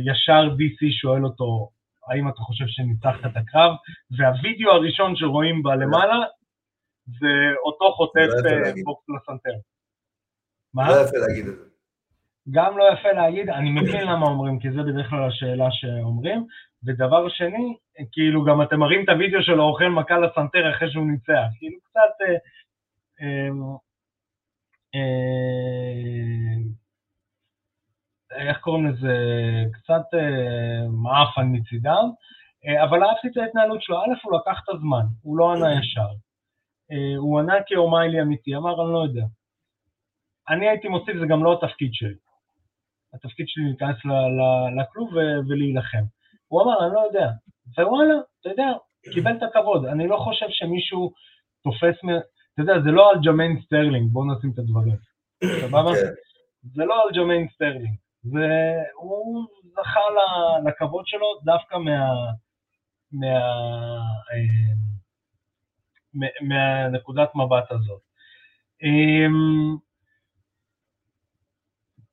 [0.05, 1.69] ישר DC שואל אותו,
[2.07, 3.71] האם אתה חושב שניצחת את הקרב,
[4.17, 6.25] והווידאו הראשון שרואים בלמעלה
[7.07, 7.33] זה
[7.65, 9.57] אותו חוטף לא בוקס לסנטר.
[10.73, 10.87] מה?
[10.87, 11.71] לא יפה להגיד את זה.
[12.51, 16.45] גם לא יפה להגיד, אני מבין למה אומרים, כי זה בדרך כלל השאלה שאומרים.
[16.83, 17.77] ודבר שני,
[18.11, 21.47] כאילו גם אתם מראים את הוידאו שלו אוכל מכה לסנטר אחרי שהוא ניצח.
[21.59, 22.13] כאילו קצת...
[22.21, 22.37] אה,
[23.21, 23.49] אה,
[24.95, 26.71] אה,
[28.35, 29.15] איך קוראים לזה?
[29.73, 32.09] קצת אה, מעפן מצידם.
[32.65, 33.97] אה, אבל אהבתי את ההתנהלות שלו.
[33.97, 36.07] א', הוא לקח את הזמן, הוא לא ענה ישר.
[36.91, 39.25] אה, הוא ענה כאומיילי אמיתי, אמר, אני לא יודע.
[40.49, 42.15] אני הייתי מוסיף, זה גם לא התפקיד שלי.
[43.13, 43.95] התפקיד שלי להיכנס
[44.79, 45.09] לכלוב
[45.49, 46.03] ולהילחם.
[46.47, 47.29] הוא אמר, אני לא יודע.
[47.77, 48.71] ווואלה, אתה יודע,
[49.13, 49.85] קיבל את הכבוד.
[49.85, 51.11] אני לא חושב שמישהו
[51.63, 52.09] תופס, מ...
[52.53, 54.95] אתה יודע, זה לא אלג'מיין סטרלינג, בואו נשים את הדברים.
[55.61, 55.91] סבבה?
[55.95, 56.13] כן.
[56.63, 57.95] זה לא על אלג'מיין סטרלינג.
[58.25, 59.99] והוא זכה
[60.65, 62.11] לכבוד שלו דווקא מה...
[63.11, 63.37] מה...
[64.33, 64.71] אה,
[66.41, 68.01] מהנקודת מבט הזאת.
[68.83, 69.77] אמ,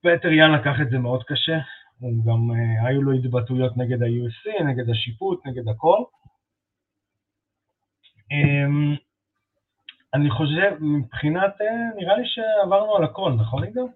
[0.03, 1.59] פטר יאן לקח את זה מאוד קשה,
[2.03, 5.99] גם, אה, היו לו התבטאויות נגד ה-UFC, נגד השיפוט, נגד הכל.
[8.33, 8.99] Um,
[10.15, 13.89] אני חושב, מבחינת, uh, נראה לי שעברנו על הכל, נכון עידו?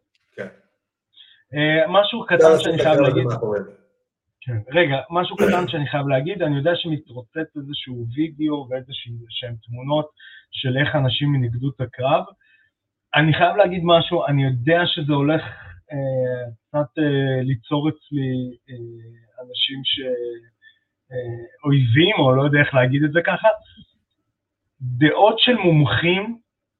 [1.52, 3.24] Uh, משהו קטן שאני חייב להגיד.
[4.44, 4.58] כן.
[4.72, 10.08] רגע, משהו קטן שאני חייב להגיד, אני יודע שמתרוצץ איזשהו וידאו ואיזשהם תמונות
[10.50, 12.24] של איך אנשים ניגדו את הקרב.
[13.14, 15.42] אני חייב להגיד משהו, אני יודע שזה הולך
[15.92, 18.74] אה, קצת אה, ליצור אצלי אה,
[19.44, 19.82] אנשים
[21.62, 23.48] שאויבים, או לא יודע איך להגיד את זה ככה,
[24.80, 26.38] דעות של מומחים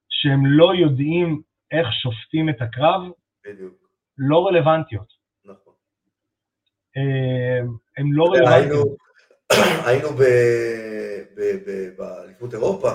[0.09, 3.03] שהם לא יודעים איך שופטים את הקרב,
[3.47, 3.82] בדיוק.
[4.19, 5.13] לא רלוונטיות.
[5.45, 5.75] נכון.
[7.97, 8.97] הם לא רלוונטיות.
[9.87, 10.09] היינו
[11.97, 12.91] באליפות אירופה,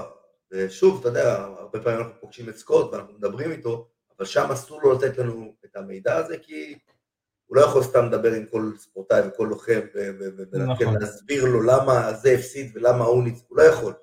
[0.52, 3.88] ושוב, אתה יודע, הרבה פעמים אנחנו פוגשים את סקוט ואנחנו מדברים איתו,
[4.18, 6.78] אבל שם אסור לו לתת לנו את המידע הזה, כי
[7.46, 11.54] הוא לא יכול סתם לדבר עם כל ספורטאי וכל לוחם ולהסביר נכון.
[11.54, 13.94] לו למה זה הפסיד ולמה הוא ניצח, הוא לא יכול.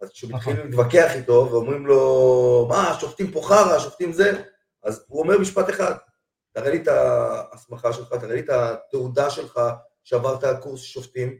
[0.00, 0.70] אז כשמתחילים נכון.
[0.70, 4.42] להתווכח איתו ואומרים לו, מה, שופטים פה חרא, שופטים זה,
[4.82, 5.94] אז הוא אומר משפט אחד,
[6.52, 9.60] תראה לי את ההסמכה שלך, תראה לי את התעודה שלך
[10.04, 11.38] שעברת קורס שופטים.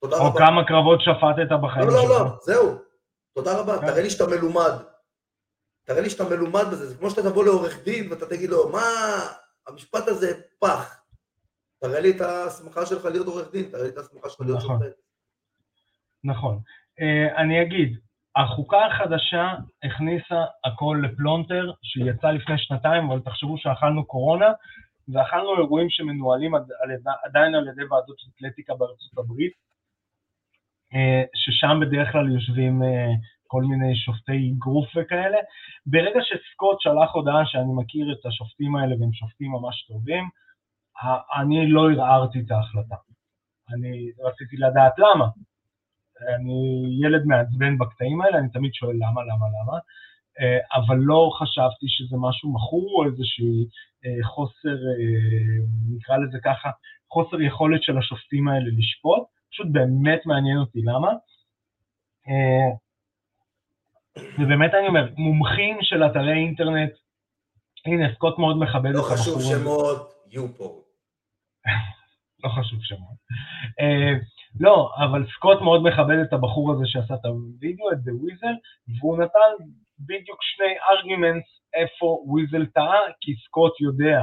[0.00, 0.40] תודה או רבה.
[0.40, 1.94] או כמה קרבות שפטת בחיים שלך.
[1.94, 2.78] לא, לא, לא, זהו.
[3.34, 3.86] תודה רבה, כן.
[3.86, 4.72] תראה לי שאתה מלומד.
[5.84, 8.82] תראה לי שאתה מלומד בזה, זה כמו שאתה תבוא לעורך דין ואתה תגיד לו, מה,
[9.66, 11.02] המשפט הזה פח.
[11.80, 14.78] תראה לי את ההסמכה שלך להיות עורך דין, תראה לי את ההסמכה שלך להיות נכון.
[14.78, 14.96] שופט.
[16.24, 16.60] נכון.
[17.00, 17.98] Uh, אני אגיד,
[18.36, 24.46] החוקה החדשה הכניסה הכל לפלונטר, שיצא לפני שנתיים, אבל תחשבו שאכלנו קורונה,
[25.08, 26.68] ואכלנו אירועים שמנוהלים עד,
[27.24, 29.52] עדיין על ידי ועדות אתלטיקה בארצות הברית,
[30.94, 32.86] uh, ששם בדרך כלל יושבים uh,
[33.46, 35.38] כל מיני שופטי גרוף וכאלה.
[35.86, 40.24] ברגע שסקוט שלח הודעה שאני מכיר את השופטים האלה והם שופטים ממש טובים,
[41.40, 42.96] אני לא ערערתי את ההחלטה.
[43.72, 45.26] אני רציתי לדעת למה.
[46.36, 49.78] אני ילד מעצבן בקטעים האלה, אני תמיד שואל למה, למה, למה,
[50.40, 53.66] אה, אבל לא חשבתי שזה משהו מכור או איזשהו
[54.04, 55.64] אה, חוסר, אה,
[55.96, 56.70] נקרא לזה ככה,
[57.10, 61.12] חוסר יכולת של השופטים האלה לשפוט, פשוט באמת מעניין אותי למה.
[64.38, 66.92] ובאמת אני אומר, מומחים של אתרי אינטרנט,
[67.86, 69.16] הנה, סקוט מאוד מכבד לא את הבחור.
[69.16, 70.84] לא חשוב שמות, יופורט.
[72.44, 73.18] לא חשוב שמות.
[74.60, 78.56] לא, אבל סקוט מאוד מכבד את הבחור הזה שעשה את הווידאו, את The Weasel,
[78.98, 79.64] והוא נתן
[79.98, 84.20] בדיוק שני ארגומנטס איפה Weasel טעה, כי סקוט יודע.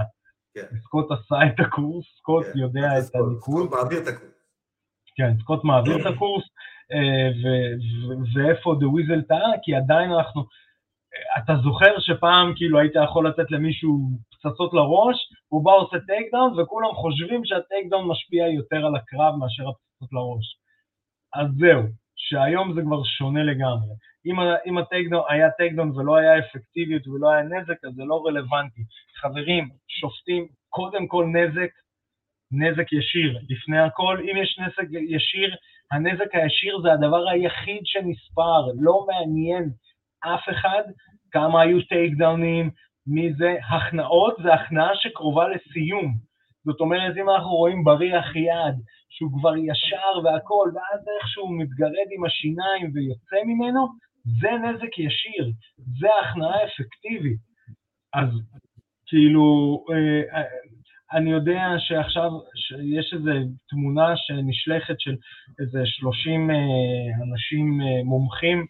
[0.54, 0.78] כן.
[0.84, 3.68] סקוט עשה את הקורס, סקוט כן, יודע את סקוט, הניקוד.
[3.68, 4.34] סקוט מעביר את הקורס.
[5.16, 6.44] כן, סקוט מעביר את הקורס,
[6.92, 7.30] אה,
[8.34, 13.52] ואיפה The Weasel טעה, כי עדיין אנחנו, אה, אתה זוכר שפעם כאילו היית יכול לתת
[13.52, 14.10] למישהו
[14.44, 15.18] פצצות לראש,
[15.48, 20.48] הוא בא עושה takedown, וכולם חושבים שה takedown משפיע יותר על הקרב מאשר הפצצות לראש.
[21.34, 21.84] אז זהו,
[22.16, 23.94] שהיום זה כבר שונה לגמרי.
[24.26, 24.36] אם,
[24.66, 28.82] אם ה takedown היה takedown ולא היה אפקטיביות ולא היה נזק, אז זה לא רלוונטי.
[29.22, 31.72] חברים, שופטים, קודם כל נזק,
[32.52, 34.18] נזק ישיר, לפני הכל.
[34.20, 35.56] אם יש נזק ישיר,
[35.92, 39.70] הנזק הישיר זה הדבר היחיד שנספר, לא מעניין
[40.20, 40.84] אף אחד
[41.32, 42.70] כמה היו טייקדאונים,
[43.10, 46.14] מי זה, הכנעות זה הכנעה שקרובה לסיום.
[46.66, 48.76] זאת אומרת, אם אנחנו רואים בריח יד,
[49.10, 53.88] שהוא כבר ישר והכל, ואז איכשהו מתגרד עם השיניים ויוצא ממנו,
[54.42, 55.52] זה נזק ישיר,
[56.00, 57.40] זה הכנעה אפקטיבית.
[58.14, 58.30] אז
[59.08, 59.46] כאילו,
[59.92, 60.48] אה, אה,
[61.14, 62.32] אני יודע שעכשיו
[62.96, 63.32] יש איזו
[63.70, 65.16] תמונה שנשלחת של
[65.60, 66.56] איזה 30 אה,
[67.24, 68.66] אנשים מומחים,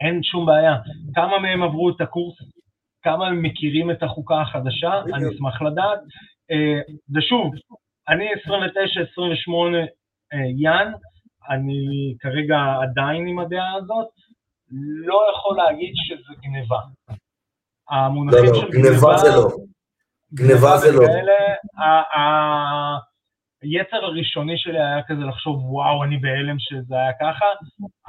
[0.00, 0.76] אין שום בעיה.
[1.14, 2.36] כמה מהם עברו את הקורס?
[3.04, 5.00] כמה הם מכירים את החוקה החדשה?
[5.14, 5.98] אני אשמח לדעת.
[6.50, 6.80] אה,
[7.14, 7.52] ושוב,
[8.08, 8.38] אני 29-28
[10.58, 10.92] יאן,
[11.50, 14.08] אני כרגע עדיין עם הדעה הזאת,
[15.06, 16.80] לא יכול להגיד שזה גניבה.
[17.08, 17.14] לא,
[17.90, 19.48] המונחים לא, של גניבה זה לא.
[20.34, 21.04] גניבה זה לא.
[23.62, 27.46] היצר הראשוני שלי היה כזה לחשוב, וואו, אני בהלם שזה היה ככה.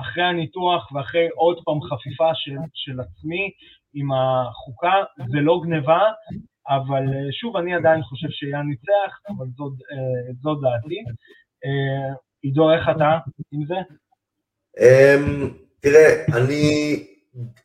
[0.02, 3.52] אחרי הניתוח ואחרי עוד פעם חפיפה של, של עצמי
[3.96, 4.94] עם החוקה,
[5.32, 6.02] זה לא גניבה,
[6.68, 11.00] אבל אה, שוב, אני עדיין חושב שיאן ניצח, אבל זאת, אה, זאת דעתי.
[11.66, 13.18] אה, עידו, איך אתה
[13.52, 13.76] עם זה?
[14.80, 17.08] אמ, תראה, אני,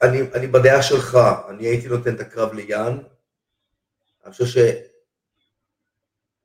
[0.02, 1.18] אני, אני בדעה שלך,
[1.48, 2.98] אני הייתי נותן את הקרב ליאן.
[4.24, 4.60] אני חושב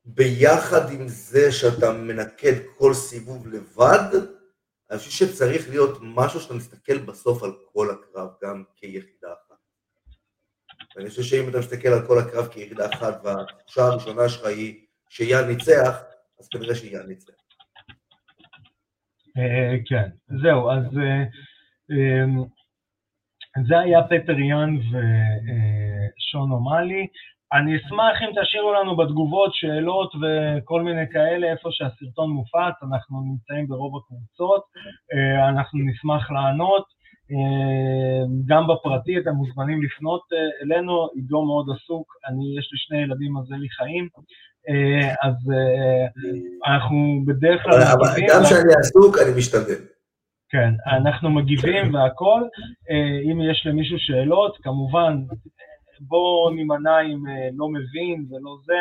[0.06, 4.10] שביחד עם זה שאתה מנקד כל סיבוב לבד,
[4.90, 9.45] אני חושב שצריך להיות משהו שאתה מסתכל בסוף על כל הקרב גם כיחידה אחת.
[10.96, 15.48] ואני חושב שאם אתה מסתכל על כל הקרב כיחידה אחת והתחושה הראשונה שלך היא שיאן
[15.48, 16.02] ניצח,
[16.40, 17.32] אז כנראה שיאן ניצח.
[19.38, 20.08] אה, כן,
[20.42, 21.22] זהו, אז אה,
[21.90, 22.24] אה,
[23.68, 27.06] זה היה פטר יאן ושון אומאלי.
[27.52, 33.68] אני אשמח אם תשאירו לנו בתגובות שאלות וכל מיני כאלה, איפה שהסרטון מופץ, אנחנו נמצאים
[33.68, 34.62] ברוב הקבוצות,
[35.12, 36.95] אה, אנחנו נשמח לענות.
[37.32, 42.98] אה, גם בפרטי אתם מוזמנים לפנות אה, אלינו, עידו מאוד עסוק, אני, יש לי שני
[42.98, 44.08] ילדים, אז אין לי חיים,
[44.68, 45.34] אה, אז
[46.66, 49.80] אנחנו בדרך כלל אבל גם כשאני עסוק, אני משתדל.
[50.48, 52.42] כן, אנחנו מגיבים והכל,
[53.32, 55.22] אם יש למישהו שאלות, כמובן,
[56.00, 58.80] בואו נימנע אם אה, לא מבין ולא זה,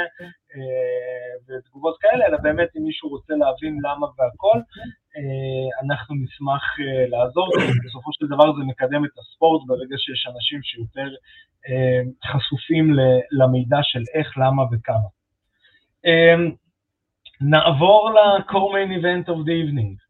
[0.55, 4.59] אה, ותגובות כאלה, אלא באמת אם מישהו רוצה להבין למה והכל,
[5.17, 6.63] אה, אנחנו נשמח
[7.09, 11.09] לעזור, כי בסופו של דבר זה מקדם את הספורט ברגע שיש אנשים שיותר
[12.25, 12.93] חשופים
[13.31, 15.09] למידע של איך, למה וכמה.
[17.41, 20.05] נעבור ל- co-main event of the evening.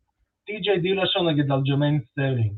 [0.45, 2.55] טי.ג'יי דילשאו נגד אלג'מיין סטרלינג.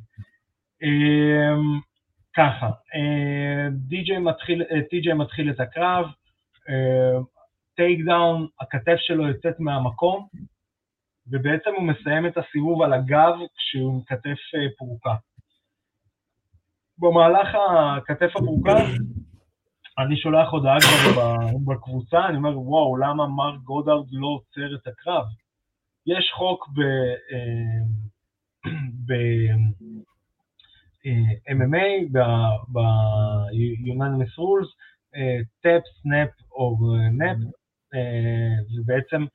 [2.37, 6.05] ככה, אה, טי.ג'יי מתחיל, אה, מתחיל את הקרב,
[7.75, 10.27] takedown, הכתף שלו יוצאת מהמקום,
[11.27, 15.15] ובעצם הוא מסיים את הסיבוב על הגב כשהוא עם כתף אה, פרוקה.
[16.97, 18.77] במהלך הכתף הפרוקה,
[19.99, 24.87] אני שולח הודעה כבר ב- בקבוצה, אני אומר, וואו, למה מרק גודארד לא עוצר את
[24.87, 25.25] הקרב?
[26.07, 26.79] יש חוק ב...
[27.31, 27.83] אה,
[31.05, 32.11] ב-MMA,
[32.73, 34.69] ב-Unanimous Rules,
[35.61, 36.77] tap, snap או
[37.11, 37.37] nap,
[38.79, 39.25] ובעצם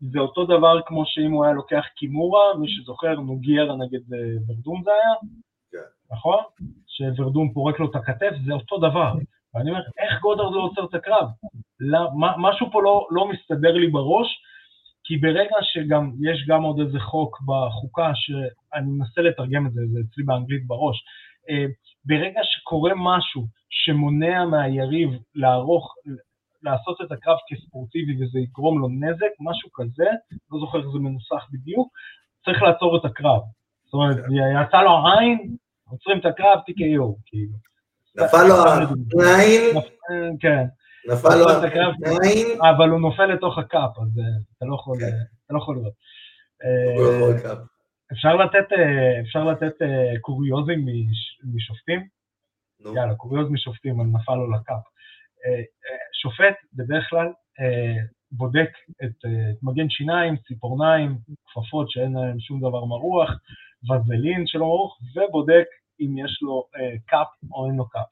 [0.00, 4.82] זה אותו דבר כמו שאם הוא היה לוקח קימורה, מי שזוכר, נוגיירה נגד אה, ורדום
[4.84, 5.14] זה היה,
[5.72, 6.14] כן.
[6.14, 6.38] נכון?
[6.86, 9.14] שוורדום פורק לו את הכתף, זה אותו דבר.
[9.54, 11.28] ואני אומר, איך גודרד לא עוצר את הקרב?
[11.80, 14.26] למה- משהו פה לא, לא מסתדר לי בראש,
[15.04, 19.98] כי ברגע שגם, יש גם עוד איזה חוק בחוקה, שאני מנסה לתרגם את זה, זה
[20.10, 21.04] אצלי באנגלית בראש,
[21.50, 21.64] אה,
[22.04, 25.94] ברגע שקורה משהו שמונע מהיריב לערוך,
[26.62, 30.04] לעשות את הקרב כספורטיבי וזה יגרום לו נזק, משהו כזה,
[30.52, 31.88] לא זוכר איך זה מנוסח בדיוק,
[32.44, 33.40] צריך לעצור את הקרב.
[33.84, 34.16] זאת אומרת,
[34.66, 35.56] יצא לו עין,
[35.90, 37.56] עוצרים את הקרב, TKO, כאילו.
[38.16, 38.54] נפל לו
[39.22, 40.64] העין, נפ- כן,
[41.12, 41.44] נפל לו.
[42.06, 42.46] העין,
[42.76, 44.24] אבל הוא נופל לתוך הקאפ, אז אה,
[44.58, 45.06] אתה לא יכול, כן.
[45.46, 45.92] אתה לא יכול לראות.
[46.96, 47.54] לא אה.
[48.12, 52.08] אפשר לתת, אה, אפשר לתת אה, קוריוזים מש- משופטים?
[52.80, 52.94] נו.
[52.96, 54.82] יאללה, קוריוז משופטים, על נפל לו לקאפ.
[55.46, 57.26] אה, אה, שופט בדרך כלל
[57.60, 57.96] אה,
[58.32, 58.70] בודק
[59.04, 63.30] את, אה, את מגן שיניים, ציפורניים, כפפות שאין להם שום דבר מרוח,
[63.84, 65.64] וזלין שלא מרוח, ובודק
[66.00, 68.06] אם יש לו אה, cup או אין לו cup.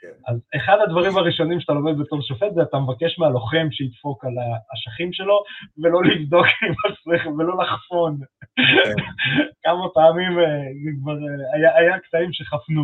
[0.00, 0.16] כן.
[0.26, 5.12] אז אחד הדברים הראשונים שאתה לומד בתור שופט זה אתה מבקש מהלוחם שידפוק על האשכים
[5.12, 5.42] שלו,
[5.78, 8.18] ולא לבדוק עם השכל ולא לחפון.
[8.56, 8.94] כן.
[9.64, 10.62] כמה פעמים אה,
[11.00, 12.82] כבר אה, היה, קטעים שחפנו.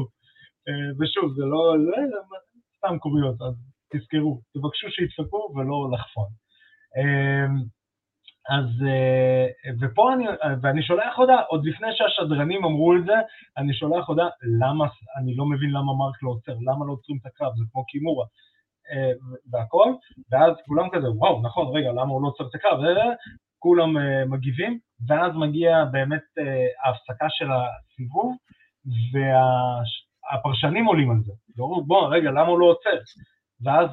[0.69, 1.75] אה, ושוב, זה לא,
[2.11, 2.37] זה
[2.77, 3.55] סתם קוריוז, אז
[3.93, 6.29] תזכרו, תבקשו שידפקו ולא לחפון.
[8.51, 8.67] אז,
[9.81, 10.27] ופה אני,
[10.63, 13.15] ואני שולח הודעה, עוד לפני שהשדרנים אמרו את זה,
[13.57, 14.29] אני שולח הודעה,
[14.61, 14.87] למה,
[15.19, 18.27] אני לא מבין למה מרק לא עוצר, למה לא עוצרים את הקרב, זה כמו קימורה.
[19.53, 19.93] והכל,
[20.31, 22.79] ואז כולם כזה, וואו, נכון, רגע, למה הוא לא עוצר את הקרב?
[23.59, 23.97] כולם
[24.31, 24.79] מגיבים,
[25.09, 26.23] ואז מגיע באמת
[26.85, 28.37] ההפסקה של הסיבוב,
[29.13, 31.33] והפרשנים עולים על זה.
[31.57, 32.99] ואומרים, בוא, רגע, למה הוא לא עוצר?
[33.65, 33.89] ואז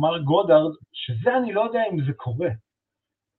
[0.00, 2.48] מר גודארד, שזה אני לא יודע אם זה קורה,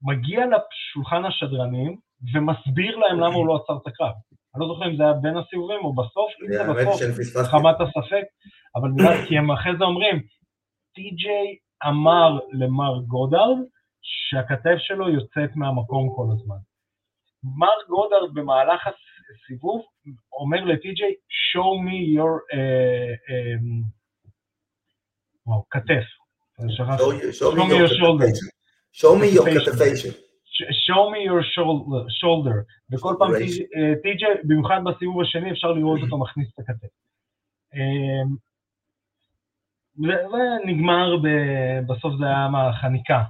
[0.02, 1.98] מגיע לשולחן השדרנים
[2.34, 4.14] ומסביר להם למה הוא לא עצר את הקרב.
[4.56, 7.02] אני לא זוכר אם זה היה בין הסיבובים או בסוף, אם זה בסוף,
[7.52, 8.26] חמת הספק,
[8.76, 10.22] אבל נראה כי הם אחרי זה אומרים,
[10.96, 13.58] טי.ג'יי אמר למר גודארד
[14.02, 16.58] שהכתף שלו יוצאת מהמקום כל הזמן.
[17.44, 19.86] מר גודארד במהלך הסיבוב
[20.40, 21.14] אומר לטי.ג'יי,
[21.50, 23.86] show me your, uh, um,
[25.46, 26.06] וואו, כתף.
[27.40, 28.55] show me your shoulder.
[29.00, 30.10] Show me your כתפיישן.
[30.88, 31.44] show me your
[32.22, 32.56] shoulder,
[32.92, 33.32] וכל פעם
[34.04, 36.88] טי.ג'יי, במיוחד בסיבוב השני, אפשר לראות אותו מכניס את הכתף.
[39.98, 41.16] ונגמר,
[41.88, 43.24] בסוף זה היה מהחניקה.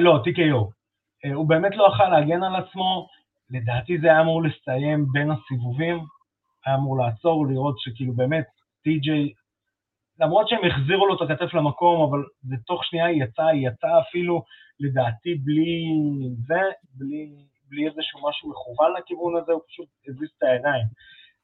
[0.00, 0.70] לא, TKO.
[1.34, 3.08] הוא באמת לא יכל להגן על עצמו,
[3.50, 6.04] לדעתי זה היה אמור לסיים בין הסיבובים,
[6.66, 8.44] היה אמור לעצור, לראות שכאילו באמת,
[8.82, 9.32] טי.ג'יי,
[10.20, 13.22] למרות שהם החזירו לו את הכתף למקום, אבל זה תוך שנייה היא
[13.68, 14.42] יצאה אפילו,
[14.80, 15.84] לדעתי, בלי
[16.46, 16.60] זה,
[16.94, 17.32] בלי,
[17.68, 20.86] בלי איזשהו משהו מכוון לכיוון הזה, הוא פשוט הזיז את העיניים.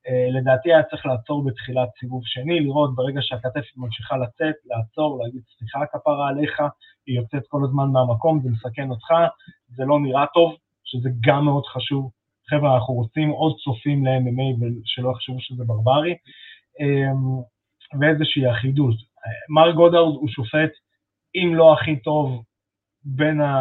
[0.06, 5.42] Uh, לדעתי היה צריך לעצור בתחילת סיבוב שני, לראות ברגע שהכתף ממשיכה לצאת, לעצור, להגיד
[5.58, 6.60] סליחה כפרה עליך,
[7.06, 9.08] היא יוצאת כל הזמן מהמקום, זה מסכן אותך,
[9.68, 12.10] זה לא נראה טוב, שזה גם מאוד חשוב.
[12.50, 16.14] חבר'ה, אנחנו רוצים עוד צופים ל-MMA ושלא יחשבו שזה ברברי,
[16.80, 17.42] אמ,
[18.00, 18.94] ואיזושהי אחידות.
[19.48, 20.72] מר גודארד הוא שופט,
[21.34, 22.42] אם לא הכי טוב,
[23.04, 23.54] בין, ה...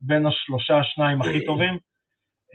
[0.00, 1.74] בין השלושה, השניים הכי טובים.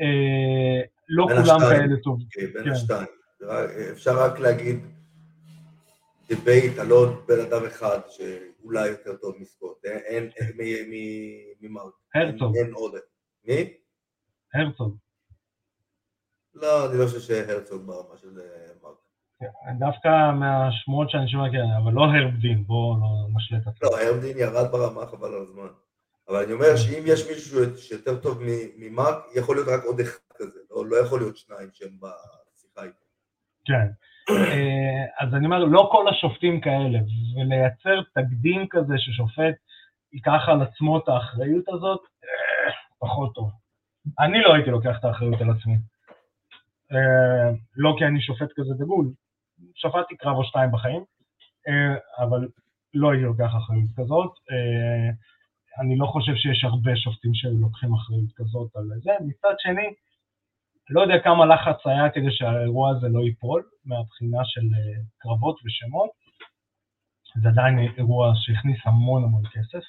[0.02, 2.28] אה, לא כולם כאלה טובים.
[2.32, 2.72] כן, בין כן.
[2.72, 3.08] השתיים.
[3.92, 4.80] אפשר רק להגיד,
[6.28, 10.30] debate על עוד בן אדם אחד שאולי יותר טוב מסקוט, אין,
[11.62, 11.94] ממרק.
[12.16, 12.56] הרצוג.
[12.58, 12.94] אין עוד.
[13.46, 13.74] מי?
[14.54, 14.98] הרצוג.
[16.54, 18.98] לא, אני לא חושב שהרצוג ברמה של אה, מרק.
[19.80, 23.92] דווקא מהשמועות שאני שומע, כן, אבל לא הרב דין, בואו לא נשלה את עצמנו.
[23.92, 25.68] לא, הרב דין ירד ברמה, חבל על הזמן.
[26.30, 28.42] אבל אני אומר שאם יש מישהו שיותר טוב
[28.78, 33.06] ממרק, יכול להיות רק עוד אחד כזה, לא, לא יכול להיות שניים שהם בשיחה איתו.
[33.66, 33.88] כן.
[34.30, 37.00] אה, אז אני אומר, לא כל השופטים כאלה,
[37.36, 39.56] ולייצר תקדים כזה ששופט
[40.14, 43.52] ייקח על עצמו את האחריות הזאת, אה, פחות טוב.
[44.20, 45.76] אני לא הייתי לוקח את האחריות על עצמי.
[46.92, 49.12] Uh, לא כי אני שופט כזה דגול,
[49.76, 51.04] שפטתי קרב או שתיים בחיים,
[51.68, 52.48] uh, אבל
[52.94, 54.32] לא הייתי לוקח אחריות כזאת.
[54.32, 55.12] Uh,
[55.82, 59.12] אני לא חושב שיש הרבה שופטים שלוקחים אחריות כזאת על זה.
[59.28, 59.88] מצד שני,
[60.90, 66.10] לא יודע כמה לחץ היה כדי שהאירוע הזה לא ייפול מהבחינה של uh, קרבות ושמות.
[67.42, 69.84] זה עדיין אירוע שהכניס המון המון כסף.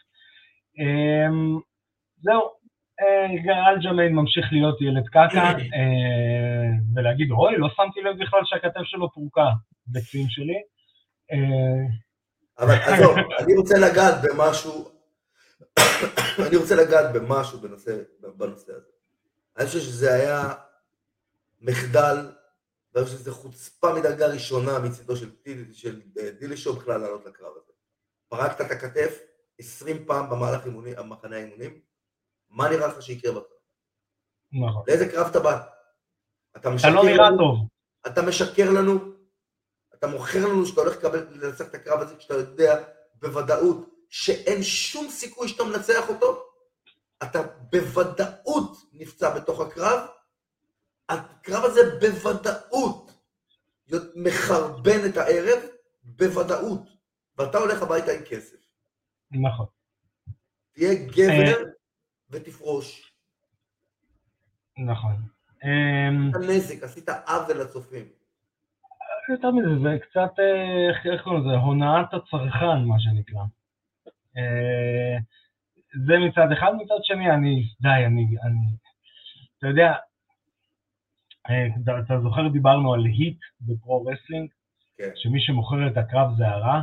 [2.22, 2.40] זהו,
[3.68, 9.48] אלג'מיין ממשיך להיות ילד קקא, אה, ולהגיד, אוי, לא שמתי לב בכלל שהכתב שלו פורקה
[9.88, 10.60] בקרים שלי.
[11.32, 11.86] אה,
[12.58, 14.88] אבל עזוב, אני רוצה לגעת במשהו,
[16.48, 17.96] אני רוצה לגעת במשהו בנושא,
[18.36, 18.90] בנושא הזה.
[19.58, 20.42] אני חושב שזה היה
[21.60, 22.16] מחדל,
[22.94, 25.30] ואני חושב שזה חוצפה מדרגה ראשונה מצידו של,
[25.72, 27.72] של אה, דילשו בכלל לעלות לקרב הזה.
[28.28, 29.18] פרקת את הכתף
[29.58, 31.80] 20 פעם במהלך אימוני, המחנה האימונים,
[32.52, 33.44] מה נראה לך שיקרה בקרב?
[34.52, 34.82] נכון.
[34.88, 35.62] לאיזה קרב אתה בא?
[36.56, 37.68] אתה משקר אתה לא נראה לנו, טוב.
[38.06, 38.98] אתה משקר לנו,
[39.94, 42.84] אתה מוכר לנו שאתה הולך לקבל, לנצח את הקרב הזה כשאתה יודע
[43.14, 46.44] בוודאות שאין שום סיכוי שאתה מנצח אותו,
[47.22, 50.08] אתה בוודאות נפצע בתוך הקרב,
[51.08, 53.12] הקרב הזה בוודאות
[54.14, 55.62] מחרבן את הערב,
[56.02, 56.82] בוודאות,
[57.38, 58.56] ואתה הולך הביתה עם כסף.
[59.30, 59.66] נכון.
[60.72, 61.70] תהיה גבר אה,
[62.32, 63.12] ותפרוש.
[64.78, 65.12] נכון.
[65.60, 68.04] עשית אמ, נזק, עשית עוול לצופים.
[69.28, 73.42] יותר מזה, זה קצת, אה, איך קוראים לזה, הונאת הצרכן, מה שנקרא.
[74.36, 75.16] אה,
[76.06, 78.66] זה מצד אחד, מצד שני, אני, די, אני, אני,
[79.58, 79.92] אתה יודע,
[81.50, 81.66] אה,
[82.04, 84.50] אתה זוכר דיברנו על heat ב pro-wrestling?
[84.98, 85.10] כן.
[85.16, 86.80] שמי שמוכר את הקרב זה הרע.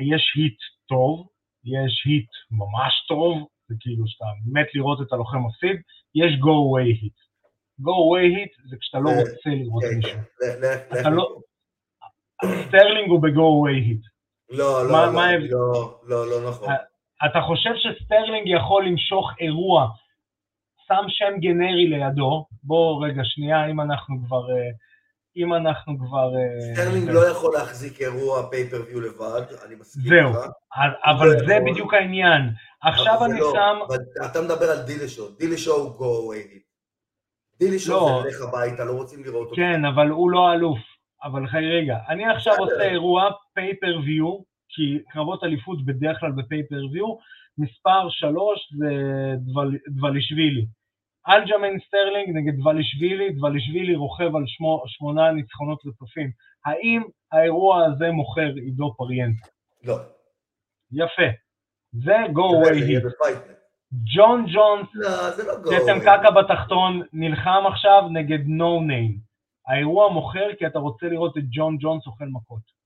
[0.00, 0.58] יש heat
[0.88, 1.28] טוב,
[1.64, 5.76] יש heat ממש טוב, זה כאילו שאתה מת לראות את הלוחם מפסיד,
[6.14, 7.18] יש go away heat.
[7.86, 10.18] go away heat זה כשאתה לא רוצה לראות כן, מישהו.
[11.00, 11.38] אתה לא...
[12.68, 14.04] סטרלינג הוא ב- go away heat.
[14.50, 15.38] לא, לא, לא?
[15.50, 16.68] לא, לא, לא נכון.
[17.26, 19.88] אתה חושב שסטרלינג יכול למשוך אירוע,
[20.86, 24.50] שם שם גנרי לידו, בוא רגע שנייה, אם אנחנו כבר...
[24.50, 24.70] אה,
[25.36, 26.36] אם אנחנו כבר...
[26.36, 30.28] אה, סטרלינג לא יכול להחזיק אירוע pay-per-view לבד, אני מסכים זהו.
[30.28, 30.48] איתך.
[31.04, 31.58] אבל לא זה.
[31.66, 32.42] בדיוק העניין.
[32.82, 33.52] עכשיו אני לא.
[33.52, 33.78] שם...
[34.30, 36.58] אתה מדבר על דילשאו, דילשאו הוא go away.
[37.58, 38.20] דילשאו לא.
[38.22, 39.56] זה לך הביתה, לא רוצים לראות אותו.
[39.56, 40.78] כן, אבל הוא לא אלוף.
[41.24, 42.54] אבל חי- רגע, אני עכשיו.
[42.58, 47.06] עושה אירוע pay-per-view, כי קרבות אליפות בדרך כלל ב pay-per-view,
[47.58, 48.94] מספר שלוש זה
[49.38, 50.66] דבל- דבלישווילי.
[51.28, 56.30] אלג'מיין סטרלינג נגד דבלישווילי, דבלישווילי רוכב על שמו, שמונה ניצחונות רצופים.
[56.64, 57.02] האם
[57.32, 59.46] האירוע הזה מוכר עידו פריאנטה?
[59.84, 59.96] לא.
[60.92, 61.28] יפה.
[61.92, 63.24] זה go away heat.
[64.14, 64.88] ג'ון ג'ונס
[65.64, 66.00] כתם.
[66.00, 69.18] קקע בתחתון נלחם עכשיו נגד no name.
[69.68, 72.78] האירוע מוכר כי אתה רוצה לראות את ג'ון ג'ונס אוכל מכות.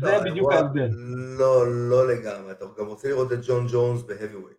[0.00, 0.88] זה לא, בדיוק ההבדל.
[1.38, 2.52] לא, לא לגמרי.
[2.52, 4.58] אתה גם רוצה לראות את ג'ון ג'ונס ב heavyweight.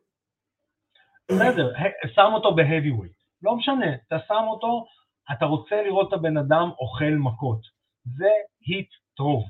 [1.32, 1.74] בסדר,
[2.15, 2.91] שם אותו ב heavy
[3.41, 4.86] לא משנה, אתה שם אותו,
[5.32, 7.59] אתה רוצה לראות את הבן אדם אוכל מכות.
[8.05, 8.30] זה
[8.66, 9.43] heat טוב.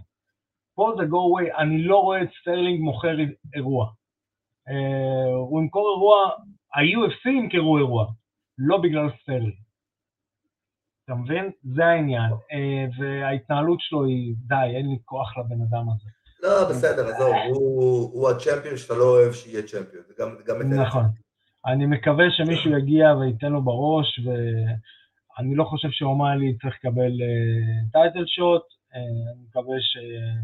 [0.78, 3.16] פה זה go away, אני לא רואה את סטרלינג מוכר
[3.56, 3.86] אירוע.
[4.70, 6.18] אה, הוא ימכור אירוע,
[6.76, 8.06] ה-UFC ימכרו אירוע,
[8.58, 9.54] לא בגלל סטרלינג.
[11.06, 11.52] אתה מבין?
[11.76, 12.32] זה העניין.
[12.52, 16.10] אה, וההתנהלות שלו היא, די, אין לי כוח לבן אדם הזה.
[16.44, 20.04] לא, בסדר, עזוב, הוא- הוא ה champion שאתה לא אוהב שיהיה champion.
[20.80, 21.04] נכון.
[21.66, 27.12] אני מקווה שמישהו יגיע וייתן לו בראש, ואני לא חושב שאומיילי צריך לקבל
[27.92, 29.76] title shot, אני מקווה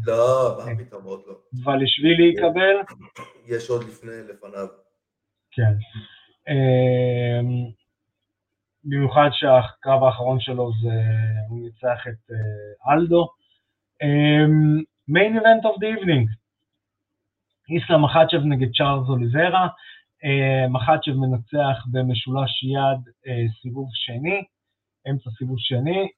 [0.06, 1.34] לא, מה פתאום, עוד לא.
[1.54, 2.96] שדבלישווילי יקבל,
[3.46, 4.66] יש עוד לפני, לפניו.
[5.50, 5.74] כן.
[6.48, 7.70] אמ,
[8.84, 11.02] במיוחד שהקרב האחרון שלו זה,
[11.48, 13.28] הוא ניצח את אה, אלדו.
[15.08, 16.28] main event of the evening,
[17.68, 19.68] איסלה מחצ'ב נגד צ'ארלס אוליברה,
[20.24, 24.44] אה, מחצ'ב מנצח במשולש יד אה, סיבוב שני,
[25.10, 26.08] אמצע סיבוב שני.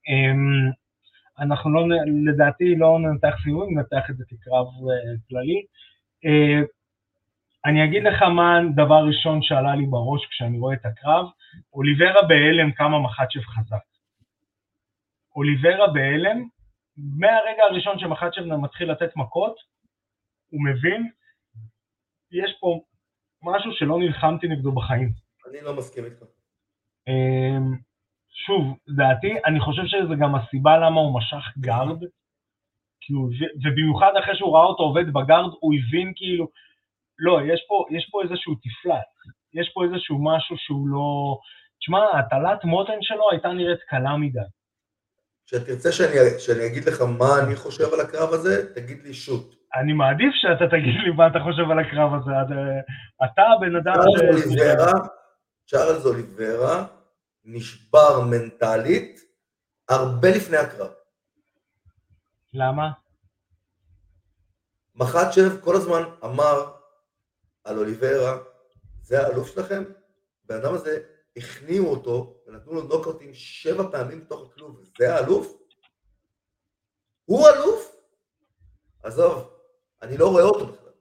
[1.39, 5.65] אמ, אנחנו לא, לדעתי לא ננתח סיבובים, ננתח את זה כקרב אה, כללי.
[6.25, 6.61] אה,
[7.65, 11.27] אני אגיד לך מה הדבר הראשון שעלה לי בראש כשאני רואה את הקרב,
[11.73, 13.85] אוליברה בהלם כמה מחצ'ב חזק.
[15.37, 16.49] אוליברה בהלם,
[16.97, 19.57] מהרגע הראשון שמחצ'ב מתחיל לתת מכות,
[20.51, 21.11] הוא מבין,
[22.33, 22.81] יש פה
[23.43, 25.13] משהו שלא נלחמתי נגדו בחיים.
[25.51, 26.23] אני לא מסכים איתך.
[28.47, 31.99] שוב, דעתי, אני חושב שזה גם הסיבה למה הוא משך גארד,
[33.65, 36.49] ובמיוחד אחרי שהוא ראה אותו עובד בגארד, הוא הבין כאילו,
[37.19, 39.11] לא, יש פה, יש פה איזשהו תפלט,
[39.55, 41.39] יש פה איזשהו משהו שהוא לא...
[41.81, 44.39] תשמע, הטלת מותן שלו הייתה נראית קלה מדי.
[45.47, 49.55] כשתרצה שאני, שאני אגיד לך מה אני חושב על הקרב הזה, תגיד לי שוט.
[49.77, 52.31] אני מעדיף שאתה תגיד לי מה אתה חושב על הקרב הזה,
[53.25, 54.47] אתה- הבן אדם צ'ארלס.
[54.47, 54.93] אוליברה,
[55.67, 56.85] צ'ארלס אוליברה
[57.47, 59.21] נשבר מנטלית
[59.89, 60.91] הרבה לפני הקרב.
[62.53, 62.93] למה?
[64.95, 66.75] מחצ'ב כל הזמן אמר
[67.65, 68.39] על אוליברה,
[69.03, 69.85] זה האלוף שלכם?
[70.45, 70.99] הבן אדם הזה,
[71.37, 75.57] הכניעו אותו ונתנו לו נוקאוטים שבע פעמים בתוך הכלוב, זה האלוף?
[77.25, 77.97] הוא אלוף?
[79.03, 79.51] עזוב,
[80.03, 80.93] אני לא רואה אותו בכלל.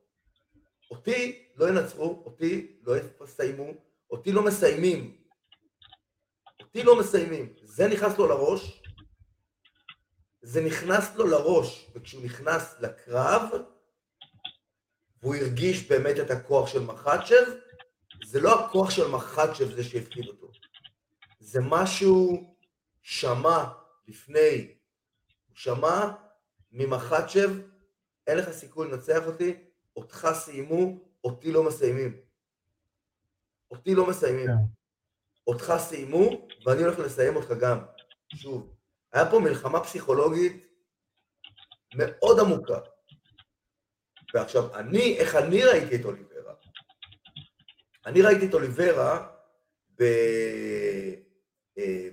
[0.91, 2.93] אותי לא ינצחו, אותי לא
[3.23, 3.71] יסיימו,
[4.11, 5.24] אותי לא מסיימים.
[6.75, 7.53] אותי לא מסיימים.
[7.63, 8.83] זה נכנס לו לראש,
[10.41, 13.41] זה נכנס לו לראש, וכשהוא נכנס לקרב,
[15.21, 17.45] והוא הרגיש באמת את הכוח של מחצ'ב,
[18.25, 20.51] זה לא הכוח של מחצ'ב זה שהפחיד אותו.
[21.39, 22.55] זה משהו
[23.01, 23.63] שמע
[24.07, 24.75] לפני,
[25.47, 26.11] הוא שמע
[26.71, 27.49] ממחצ'ב,
[28.27, 29.53] אין לך סיכוי לנצח אותי,
[29.95, 32.17] אותך סיימו, אותי לא מסיימים.
[33.71, 34.47] אותי לא מסיימים.
[34.47, 34.84] כן.
[35.47, 37.79] אותך סיימו, ואני הולך לסיים אותך גם.
[38.35, 38.75] שוב,
[39.13, 40.67] היה פה מלחמה פסיכולוגית
[41.95, 42.79] מאוד עמוקה.
[44.33, 46.53] ועכשיו, אני, איך אני ראיתי את אוליברה?
[48.05, 49.27] אני ראיתי את אוליברה
[49.99, 50.03] ב...
[51.77, 52.09] אה,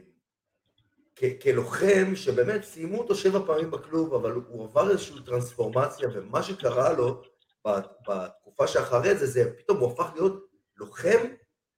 [1.43, 7.23] כלוחם שבאמת סיימו אותו שבע פעמים בכלוב, אבל הוא עבר איזושהי טרנספורמציה, ומה שקרה לו
[8.09, 11.19] בתקופה שאחרי זה, זה פתאום הוא הפך להיות לוחם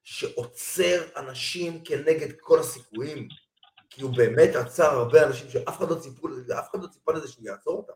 [0.05, 3.29] שעוצר אנשים כנגד כל הסיכויים,
[3.91, 7.13] כי הוא באמת עצר הרבה אנשים שאף אחד לא ציפו לזה, אף אחד לא ציפה
[7.13, 7.93] לזה שהוא יעצור אותם.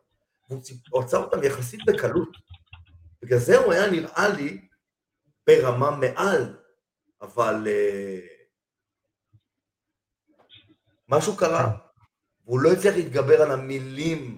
[0.89, 2.29] והוא עצר אותם יחסית בקלות.
[3.21, 4.67] בגלל זה הוא היה נראה לי
[5.47, 6.57] ברמה מעל,
[7.21, 8.29] אבל uh,
[11.09, 11.77] משהו קרה,
[12.45, 14.37] והוא לא הצליח להתגבר על המילים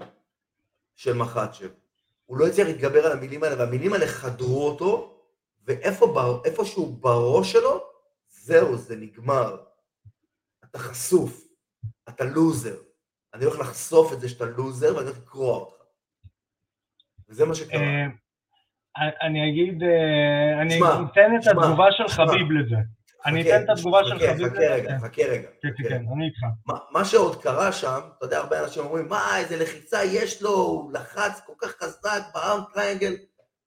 [0.95, 1.69] של מחצ'ב.
[2.25, 5.10] הוא לא הצליח להתגבר על המילים האלה, והמילים האלה חדרו אותו,
[5.65, 7.83] ואיפשהו בראש שלו,
[8.27, 9.57] זהו, זה נגמר.
[10.65, 11.47] אתה חשוף,
[12.09, 12.75] אתה לוזר.
[13.33, 15.83] אני הולך לחשוף את זה שאתה לוזר, ואני הולך לקרוע אותך.
[17.29, 17.81] וזה מה שקרה.
[17.81, 18.07] אה,
[19.21, 22.75] אני אגיד, אה, אני אתן את התגובה של חביב לזה.
[23.25, 24.49] אני אתן את התגובה של חביב לזה.
[24.49, 25.47] חכה רגע, חכה רגע.
[25.61, 26.39] כן, כן, כן, אני איתך.
[26.91, 30.93] מה שעוד קרה שם, אתה יודע, הרבה אנשים אומרים, מה, איזה לחיצה יש לו, הוא
[30.93, 33.15] לחץ כל כך חזק ב arm triangle.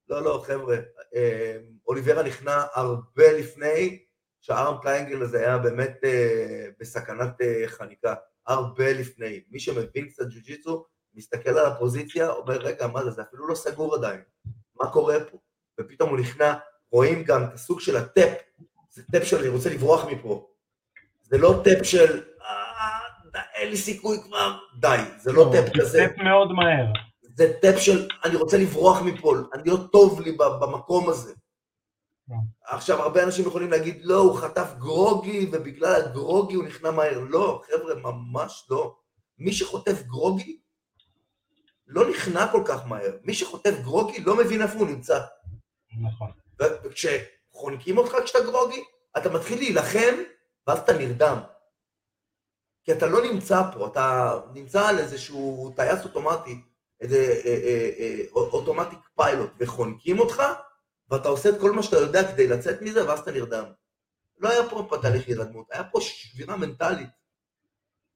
[0.09, 0.77] לא, לא, חבר'ה,
[1.15, 1.57] אה,
[1.89, 3.99] אוליברה נכנע הרבה לפני
[4.41, 7.35] שה arm triangle הזה היה באמת אה, בסכנת
[7.67, 8.15] חניקה.
[8.47, 9.41] הרבה לפני.
[9.51, 10.85] מי שמבין קצת ג'ו-ג'יצו,
[11.15, 14.21] מסתכל על הפוזיציה, אומר, רגע, מה זה, זה אפילו לא סגור עדיין.
[14.81, 15.39] מה קורה פה?
[15.81, 16.55] ופתאום הוא נכנע,
[16.93, 18.39] רואים גם את הסוג של ה tap,
[18.91, 20.51] זה tap של אני רוצה לברוח מפה.
[21.23, 25.89] זה לא tap של אה, אין לי סיכוי כבר, די, זה לא, לא tap כזה.
[25.89, 26.93] זה tap מאוד מהר.
[27.35, 31.35] זה tap של אני רוצה לברוח מפה, אני לא טוב לי במקום הזה.
[32.29, 32.35] כן.
[32.67, 37.21] עכשיו, הרבה אנשים יכולים להגיד, לא, הוא חטף גרוגי, ובגלל הגרוגי הוא נכנע מהר.
[37.29, 38.97] לא, חבר'ה, ממש לא.
[39.39, 40.61] מי שחוטף גרוגי,
[41.87, 43.17] לא נכנע כל כך מהר.
[43.25, 45.21] מי שחוטף גרוגי לא מבין איפה הוא נמצא.
[46.03, 46.31] נכון.
[46.61, 48.85] וכשחונקים אותך כשאתה גרוגי,
[49.17, 50.15] אתה מתחיל להילחם,
[50.67, 51.39] ואז אתה נרדם.
[52.85, 56.61] כי אתה לא נמצא פה, אתה נמצא על איזשהו טייס אוטומטי,
[57.01, 60.43] איזה אה, אה, אה, אוטומטיק פיילוט, וחונקים אותך,
[61.11, 63.65] ואתה עושה את כל מה שאתה יודע כדי לצאת מזה, ואז אתה נרדם.
[64.39, 67.09] לא היה פה תהליך הירדמות, היה פה שבירה מנטלית.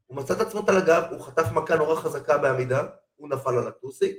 [0.07, 2.83] הוא מצא את עצמו על הגב, הוא חטף מכה נורא חזקה בעמידה,
[3.16, 4.16] הוא נפל על הטוסיק.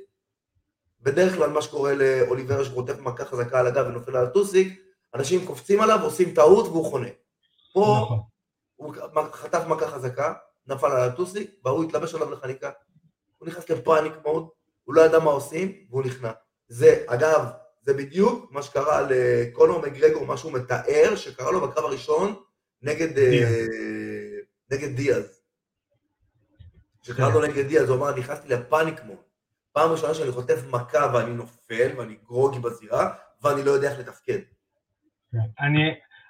[1.01, 4.81] בדרך כלל מה שקורה לאוליברה שחוטף מכה חזקה על הגב ונופל על הטוסיק,
[5.15, 7.07] אנשים קופצים עליו, עושים טעות והוא חונה.
[7.73, 8.19] פה נכון.
[8.75, 8.93] הוא
[9.31, 10.33] חטף מכה חזקה,
[10.67, 12.71] נפל על הטוסיק, והוא התלבש עליו לחניקה.
[13.39, 14.49] הוא נכנס לפאניק מאוד,
[14.83, 16.31] הוא לא ידע מה עושים, והוא נכנע.
[16.67, 17.45] זה, אגב,
[17.81, 22.35] זה בדיוק מה שקרה לקונור מגרגור, מה שהוא מתאר, שקרה לו בקרב הראשון
[22.81, 23.53] נגד דיאז.
[23.53, 24.37] אה,
[24.71, 25.41] נגד דיאז.
[27.01, 29.17] שקרה לו נגד דיאז, הוא אמר, נכנסתי לפאניק מוד.
[29.71, 34.39] פעם ראשונה שאני חוטף מכה ואני נופל ואני גרוגי בזירה, ואני לא יודע איך לתפקד.
[35.33, 35.83] אני,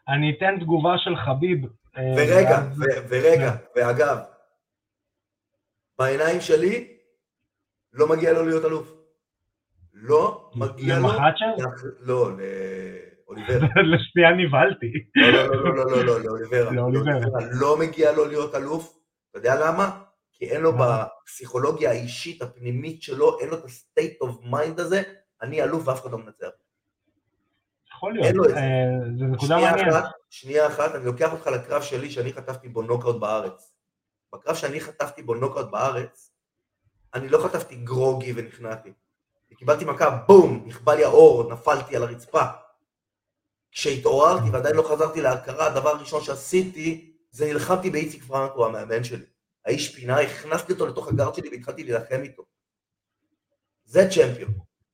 [0.07, 1.65] אני אתן תגובה של חביב.
[1.97, 4.17] אה, ורגע, ו, ורגע, ואגב,
[5.99, 6.98] בעיניים שלי
[7.93, 8.93] לא מגיע לו להיות אלוף.
[9.93, 11.07] לא מגיע לו...
[11.07, 11.65] למחצ'ר?
[11.99, 13.67] לא, לאוליברה.
[13.91, 14.91] לשנייה נבהלתי.
[15.15, 16.19] לא, לא, לא, לא, לא,
[16.75, 17.39] לאוליברה.
[17.51, 18.99] לא מגיע לו להיות אלוף.
[19.31, 20.01] אתה יודע למה?
[20.33, 25.01] כי אין לו בפסיכולוגיה האישית הפנימית שלו, אין לו את ה-state of mind הזה,
[25.41, 26.47] אני אלוף ואף אחד לא מנצח.
[27.95, 28.49] יכול להיות,
[29.17, 30.03] זה נקודה מעניינת.
[30.29, 33.73] שנייה אחת, אני לוקח אותך לקרב שלי שאני חטפתי בו נוקאוט בארץ.
[34.33, 36.28] בקרב שאני חטפתי בו נוקאוט בארץ,
[37.13, 38.89] אני לא חטפתי גרוגי ונכנעתי.
[39.59, 42.41] קיבלתי מכה, בום, נכבה לי האור, נפלתי על הרצפה.
[43.71, 49.25] כשהתעוררתי ועדיין לא חזרתי להכרה, הדבר הראשון שעשיתי, זה נלחמתי באיציק פרנקו, המאמן שלי.
[49.65, 52.43] האיש פינה, הכנסתי אותו לתוך הגארד שלי והתחלתי להילחם איתו.
[53.85, 54.51] זה צ'מפיון.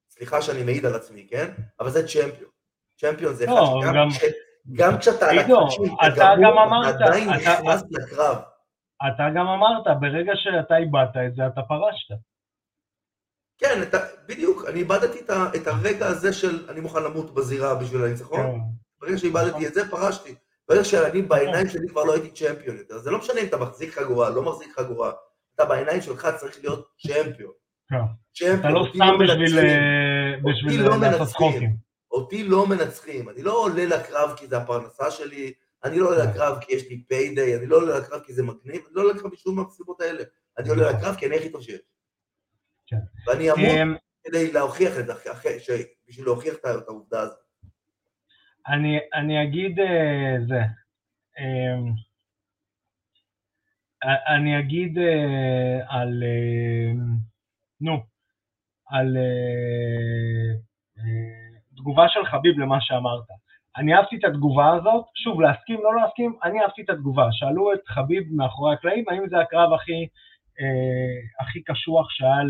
[0.10, 1.52] סליחה שאני מעיד על עצמי, כן?
[1.80, 2.50] אבל זה צ'מפיון.
[2.98, 4.26] צ'מפיון זה אחד לא, שגם כש...
[4.74, 8.38] גם כשאתה על הקרשים, אתה גם אמרת, עדיין נכנס לקרב.
[9.08, 12.16] אתה גם אמרת, ברגע שאתה איבדת את זה, אתה פרשת.
[13.58, 18.04] כן, אתה, בדיוק, אני איבדתי את, את הרגע הזה של אני מוכן למות בזירה בשביל
[18.04, 18.40] הניצחון.
[18.40, 18.60] כן.
[19.00, 20.36] ברגע שאיבדתי את זה, פרשתי.
[20.70, 22.98] ברגע שאני בעיניים שלי כבר לא הייתי צ'מפיון יותר.
[22.98, 25.12] זה לא משנה אם אתה מחזיק חגורה, לא מחזיק חגורה.
[25.56, 27.52] אתה בעיניים שלך צריך להיות צ'מפיון.
[28.34, 28.60] כן.
[28.60, 29.18] אתה לא סתם לא
[30.44, 31.76] בשביל לא לעשות צחוקים.
[32.12, 33.30] אותי לא מנצחים.
[33.30, 35.54] אני לא עולה לקרב כי זה הפרנסה שלי,
[35.86, 36.30] אני לא עולה כן.
[36.30, 39.14] לקרב כי יש לי פיידיי, אני לא עולה לקרב כי זה מגניב, אני לא עולה
[39.14, 40.24] לקרב בשום מהסיבות האלה.
[40.58, 40.92] אני עולה.
[40.92, 41.82] לקרב כי אני הכי טוב שיש.
[42.88, 42.98] כן.
[43.28, 45.14] ואני אמור אמ, כדי להוכיח את זה,
[46.08, 47.38] בשביל להוכיח את העובדה הזאת.
[48.68, 50.62] אני, אגיד אה, זה.
[51.40, 51.94] אמ,
[54.36, 56.92] אני אגיד אה, על, אה,
[57.82, 58.04] נו,
[58.88, 59.18] על
[61.76, 63.45] תגובה של חביב למה שאמרת.
[63.78, 67.28] אני אהבתי את התגובה הזאת, שוב, להסכים, לא להסכים, אני אהבתי את התגובה.
[67.32, 70.08] שאלו את חביב מאחורי הקלעים, האם זה הקרב הכי
[70.60, 72.42] אה, הכי קשוח שהיה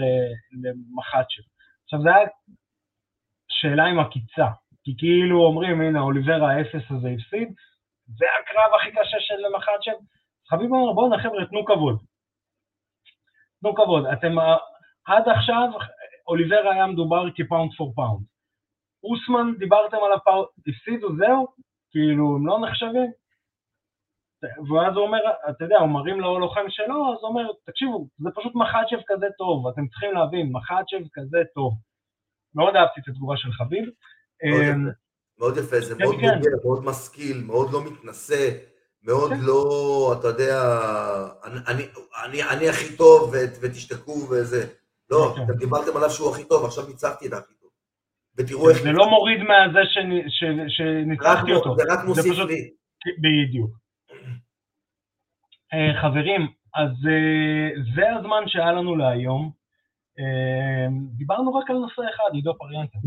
[0.62, 1.42] למחצ'ה.
[1.84, 2.28] עכשיו זה היה
[3.50, 4.48] השאלה עם עקיצה.
[4.84, 7.54] כי כאילו אומרים, הנה, אוליברה האפס הזה הפסיד,
[8.08, 9.98] זה הקרב הכי קשה של מחצ'ב.
[10.50, 11.98] חביב אומר, בואנה חבר'ה, תנו כבוד.
[13.62, 14.06] תנו כבוד.
[14.06, 14.36] אתם,
[15.06, 15.70] עד עכשיו,
[16.28, 18.26] אוליברה היה מדובר כ pound for pound.
[19.10, 21.48] אוסמן, דיברתם על ה pound, הפסידו, זהו?
[21.92, 23.12] כאילו, הם לא נחשבים?
[24.44, 28.30] ואז הוא אומר, אתה יודע, הוא מרים לו לוחם שלו, אז הוא אומר, תקשיבו, זה
[28.36, 31.74] פשוט מחצ'ב כזה טוב, אתם צריכים להבין, מחצ'ב כזה טוב.
[32.56, 33.90] מאוד אהבתי את התגובה של חביב.
[34.44, 34.90] אמ,
[35.40, 36.36] מאוד יפה, זה כן, מאוד כן.
[36.36, 38.50] בוגר, מאוד משכיל, מאוד לא מתנשא,
[39.04, 39.40] מאוד כן.
[39.42, 40.56] לא, אתה יודע,
[42.52, 44.68] אני הכי טוב ותשתקו וזה.
[45.10, 47.55] לא, אתם דיברתם עליו שהוא הכי טוב, עכשיו ניצחתי את הכי.
[48.38, 48.78] ותראו איך...
[48.78, 49.80] זה לא מוריד מהזה
[50.68, 51.76] שניצחתי אותו.
[51.76, 52.70] זה רק מוסיף לי.
[53.22, 53.72] בדיוק.
[55.74, 56.42] אה, חברים,
[56.76, 59.52] אז אה, זה הזמן שהיה לנו להיום.
[60.20, 62.98] אה, דיברנו רק על נושא אחד, עידו פריאנטה.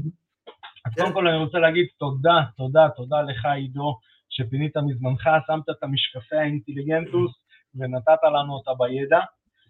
[0.87, 3.99] אז קודם כל אני רוצה להגיד תודה, תודה, תודה לך עידו,
[4.29, 7.33] שפינית מזמנך, שמת את המשקפי האינטליגנטוס
[7.75, 9.21] ונתת לנו אותה בידע.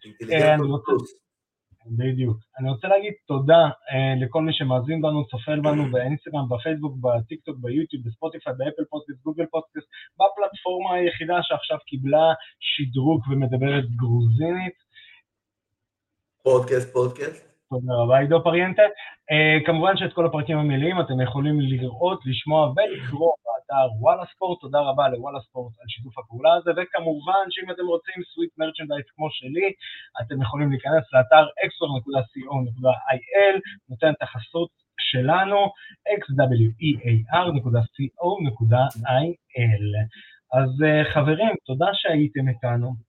[0.04, 1.27] אינטליגנטוס.
[1.90, 2.36] בדיוק.
[2.58, 8.02] אני רוצה להגיד תודה אה, לכל מי שמאזין בנו, צופה בנו באינסטגרם, בפייסבוק, בטיקטוק, ביוטיוב,
[8.06, 9.86] בספוטיפיי, באפל פודקאסט, גוגל פודקאסט,
[10.18, 14.78] בפלטפורמה היחידה שעכשיו קיבלה שדרוג ומדברת גרוזינית.
[16.42, 17.47] פודקאסט, פודקאסט.
[17.70, 18.82] תודה רבה, עידו פריאנטה.
[18.82, 24.80] אה, כמובן שאת כל הפרקים המלאים אתם יכולים לראות, לשמוע ולקרוא באתר וואלה ספורט, תודה
[24.80, 29.72] רבה לוואלה ספורט על שיתוף הפעולה הזה, וכמובן שאם אתם רוצים sweet merchandise כמו שלי,
[30.20, 33.56] אתם יכולים להיכנס לאתר xwar.co.il,
[33.88, 35.60] נותן את החסות שלנו,
[36.20, 36.74] xwear.co.il.
[40.52, 43.07] אז uh, חברים, תודה שהייתם איתנו.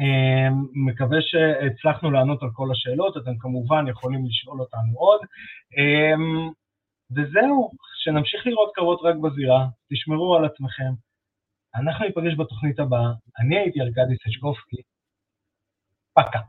[0.00, 5.20] אמ, מקווה שהצלחנו לענות על כל השאלות, אתם כמובן יכולים לשאול אותנו עוד.
[5.78, 6.50] אמ,
[7.10, 7.70] וזהו,
[8.02, 10.92] שנמשיך לראות קרבות רק בזירה, תשמרו על עצמכם.
[11.74, 14.82] אנחנו ניפגש בתוכנית הבאה, אני הייתי ארכדי סצ'קובסקי,
[16.14, 16.40] פקה.